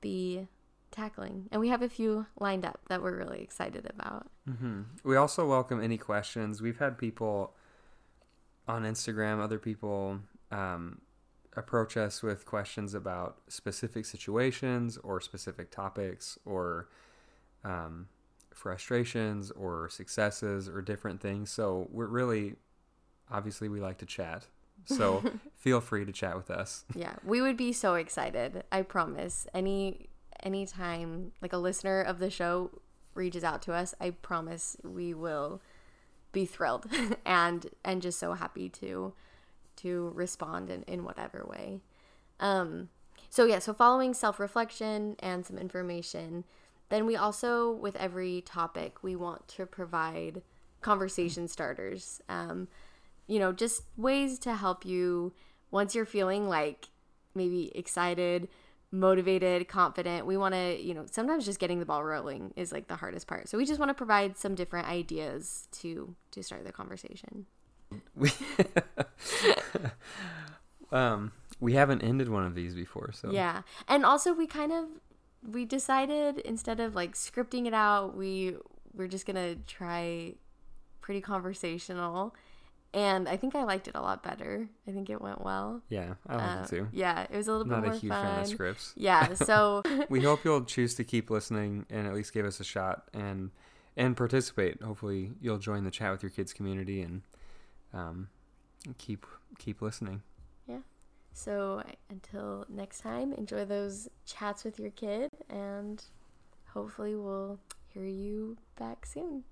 be 0.00 0.46
tackling. 0.90 1.48
And 1.50 1.60
we 1.60 1.68
have 1.68 1.82
a 1.82 1.88
few 1.88 2.26
lined 2.38 2.64
up 2.64 2.80
that 2.88 3.02
we're 3.02 3.16
really 3.16 3.40
excited 3.40 3.90
about. 3.90 4.28
Mm-hmm. 4.48 4.82
We 5.04 5.16
also 5.16 5.46
welcome 5.46 5.82
any 5.82 5.98
questions. 5.98 6.62
We've 6.62 6.78
had 6.78 6.96
people 6.96 7.54
on 8.68 8.84
Instagram, 8.84 9.40
other 9.40 9.58
people 9.58 10.20
um, 10.50 11.00
approach 11.56 11.96
us 11.96 12.22
with 12.22 12.44
questions 12.44 12.94
about 12.94 13.38
specific 13.48 14.04
situations 14.04 14.98
or 14.98 15.20
specific 15.20 15.70
topics 15.70 16.38
or 16.44 16.88
um, 17.64 18.08
frustrations 18.52 19.50
or 19.52 19.88
successes 19.88 20.68
or 20.68 20.82
different 20.82 21.20
things. 21.20 21.50
So 21.50 21.88
we're 21.90 22.06
really, 22.06 22.56
obviously, 23.30 23.68
we 23.68 23.80
like 23.80 23.98
to 23.98 24.06
chat. 24.06 24.46
So 24.84 25.24
feel 25.56 25.80
free 25.80 26.04
to 26.04 26.12
chat 26.12 26.36
with 26.36 26.50
us. 26.50 26.84
Yeah, 26.94 27.14
we 27.24 27.40
would 27.40 27.56
be 27.56 27.72
so 27.72 27.94
excited. 27.94 28.64
I 28.70 28.82
promise. 28.82 29.46
Any 29.54 30.08
anytime 30.42 31.32
like 31.40 31.54
a 31.54 31.58
listener 31.58 32.02
of 32.02 32.18
the 32.18 32.30
show 32.30 32.70
reaches 33.14 33.42
out 33.42 33.62
to 33.62 33.72
us, 33.72 33.94
I 34.00 34.10
promise 34.10 34.76
we 34.84 35.14
will 35.14 35.62
be 36.32 36.44
thrilled 36.44 36.86
and 37.24 37.66
and 37.84 38.02
just 38.02 38.18
so 38.18 38.34
happy 38.34 38.68
to 38.68 39.14
to 39.76 40.12
respond 40.14 40.70
in, 40.70 40.82
in 40.84 41.04
whatever 41.04 41.44
way. 41.48 41.80
Um, 42.40 42.88
so 43.28 43.44
yeah, 43.44 43.58
so 43.58 43.72
following 43.74 44.14
self-reflection 44.14 45.16
and 45.20 45.44
some 45.44 45.58
information, 45.58 46.44
then 46.88 47.06
we 47.06 47.16
also 47.16 47.72
with 47.72 47.96
every 47.96 48.42
topic 48.42 49.02
we 49.02 49.16
want 49.16 49.48
to 49.48 49.66
provide 49.66 50.42
conversation 50.80 51.48
starters. 51.48 52.20
Um, 52.28 52.68
you 53.26 53.38
know, 53.38 53.52
just 53.52 53.82
ways 53.96 54.38
to 54.40 54.54
help 54.54 54.84
you 54.84 55.32
once 55.70 55.94
you're 55.94 56.06
feeling 56.06 56.48
like 56.48 56.88
maybe 57.34 57.76
excited, 57.76 58.48
motivated, 58.92 59.66
confident. 59.68 60.26
We 60.26 60.36
want 60.36 60.54
to, 60.54 60.80
you 60.80 60.94
know, 60.94 61.06
sometimes 61.10 61.44
just 61.44 61.58
getting 61.58 61.80
the 61.80 61.86
ball 61.86 62.04
rolling 62.04 62.52
is 62.56 62.72
like 62.72 62.86
the 62.86 62.96
hardest 62.96 63.26
part. 63.26 63.48
So 63.48 63.58
we 63.58 63.64
just 63.64 63.80
want 63.80 63.90
to 63.90 63.94
provide 63.94 64.38
some 64.38 64.54
different 64.54 64.88
ideas 64.88 65.66
to 65.80 66.14
to 66.30 66.42
start 66.42 66.64
the 66.64 66.72
conversation. 66.72 67.46
We 68.14 68.30
um 70.92 71.32
we 71.60 71.72
haven't 71.72 72.02
ended 72.02 72.28
one 72.28 72.44
of 72.44 72.54
these 72.54 72.74
before, 72.74 73.12
so 73.12 73.30
Yeah. 73.30 73.62
And 73.88 74.04
also 74.04 74.32
we 74.34 74.46
kind 74.46 74.72
of 74.72 74.86
we 75.50 75.64
decided 75.64 76.38
instead 76.40 76.80
of 76.80 76.94
like 76.94 77.14
scripting 77.14 77.66
it 77.66 77.74
out, 77.74 78.16
we 78.16 78.56
we're 78.94 79.08
just 79.08 79.26
going 79.26 79.36
to 79.36 79.60
try 79.66 80.34
pretty 81.02 81.20
conversational. 81.20 82.34
And 82.94 83.28
I 83.28 83.36
think 83.36 83.54
I 83.54 83.62
liked 83.64 83.88
it 83.88 83.94
a 83.94 84.00
lot 84.00 84.22
better. 84.22 84.68
I 84.88 84.90
think 84.90 85.10
it 85.10 85.20
went 85.20 85.44
well. 85.44 85.82
Yeah, 85.90 86.14
I 86.26 86.36
like 86.36 86.58
Uh, 86.58 86.62
it 86.62 86.68
too. 86.68 86.88
Yeah, 86.92 87.26
it 87.30 87.36
was 87.36 87.46
a 87.48 87.52
little 87.52 87.70
I'm 87.72 87.82
bit 87.82 87.88
not 87.88 87.96
a 87.96 88.00
huge 88.00 88.12
fun. 88.12 88.24
fan 88.26 88.40
of 88.40 88.46
scripts. 88.46 88.92
Yeah, 88.96 89.34
so 89.34 89.82
we 90.08 90.22
hope 90.22 90.44
you'll 90.44 90.64
choose 90.64 90.94
to 90.94 91.04
keep 91.04 91.28
listening 91.30 91.84
and 91.90 92.06
at 92.06 92.14
least 92.14 92.32
give 92.32 92.46
us 92.46 92.58
a 92.60 92.64
shot 92.64 93.08
and 93.12 93.50
and 93.98 94.16
participate. 94.16 94.82
Hopefully, 94.82 95.32
you'll 95.40 95.58
join 95.58 95.84
the 95.84 95.90
chat 95.90 96.12
with 96.12 96.22
your 96.22 96.30
kids 96.30 96.52
community 96.54 97.02
and 97.02 97.22
um, 97.96 98.28
keep 98.98 99.26
keep 99.58 99.82
listening. 99.82 100.22
Yeah. 100.68 100.80
So 101.32 101.82
until 102.10 102.66
next 102.68 103.00
time, 103.00 103.32
enjoy 103.32 103.64
those 103.64 104.08
chats 104.24 104.64
with 104.64 104.78
your 104.78 104.90
kid 104.90 105.30
and 105.48 106.02
hopefully 106.66 107.14
we'll 107.14 107.58
hear 107.88 108.04
you 108.04 108.56
back 108.78 109.06
soon. 109.06 109.44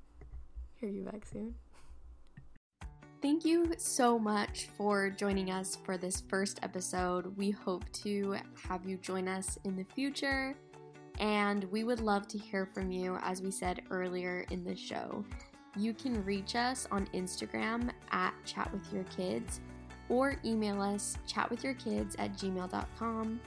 Hear 0.77 0.91
you 0.91 1.03
back 1.03 1.25
soon. 1.25 1.55
Thank 3.23 3.47
you 3.47 3.73
so 3.79 4.19
much 4.19 4.69
for 4.77 5.09
joining 5.09 5.51
us 5.51 5.79
for 5.83 5.97
this 5.97 6.23
first 6.29 6.61
episode. 6.63 7.35
We 7.39 7.51
hope 7.51 7.91
to 8.05 8.37
have 8.69 8.85
you 8.85 8.99
join 8.99 9.29
us 9.29 9.59
in 9.65 9.77
the 9.77 9.85
future, 9.95 10.55
and 11.19 11.65
we 11.73 11.85
would 11.85 12.01
love 12.01 12.29
to 12.29 12.39
hear 12.39 12.67
from 12.67 12.93
you, 12.93 13.17
as 13.23 13.41
we 13.41 13.51
said 13.51 13.81
earlier 13.91 14.45
in 14.51 14.63
the 14.63 14.77
show. 14.77 15.25
You 15.77 15.93
can 15.93 16.25
reach 16.25 16.55
us 16.55 16.87
on 16.91 17.07
Instagram 17.15 17.91
at 18.11 18.33
chatwithyourkids 18.47 19.59
or 20.09 20.37
email 20.45 20.81
us 20.81 21.17
chatwithyourkids 21.27 22.15
at 22.19 22.35
gmail.com. 22.35 23.41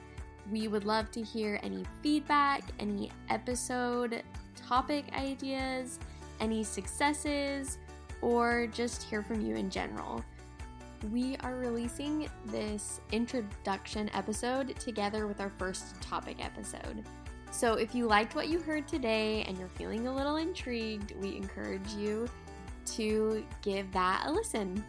We 0.52 0.68
would 0.68 0.86
love 0.86 1.12
to 1.12 1.22
hear 1.22 1.60
any 1.64 1.84
feedback, 2.02 2.64
any 2.80 3.12
episode 3.30 4.24
topic 4.56 5.06
ideas, 5.14 6.00
any 6.40 6.64
successes, 6.64 7.78
or 8.22 8.68
just 8.68 9.04
hear 9.04 9.22
from 9.22 9.46
you 9.46 9.56
in 9.56 9.70
general. 9.70 10.24
We 11.12 11.38
are 11.42 11.56
releasing 11.56 12.28
this 12.46 13.02
introduction 13.12 14.10
episode 14.14 14.76
together 14.80 15.28
with 15.28 15.40
our 15.40 15.52
first 15.58 16.02
topic 16.02 16.44
episode. 16.44 17.04
So 17.52 17.74
if 17.74 17.96
you 17.96 18.06
liked 18.06 18.36
what 18.36 18.50
you 18.50 18.60
heard 18.60 18.88
today 18.88 19.44
and 19.48 19.58
you're 19.58 19.68
feeling 19.70 20.08
a 20.08 20.14
little 20.14 20.36
intrigued, 20.38 21.14
we 21.22 21.36
encourage 21.36 21.90
you 21.94 22.28
to 22.96 23.46
give 23.62 23.92
that 23.92 24.24
a 24.28 24.32
listen. 24.32 24.84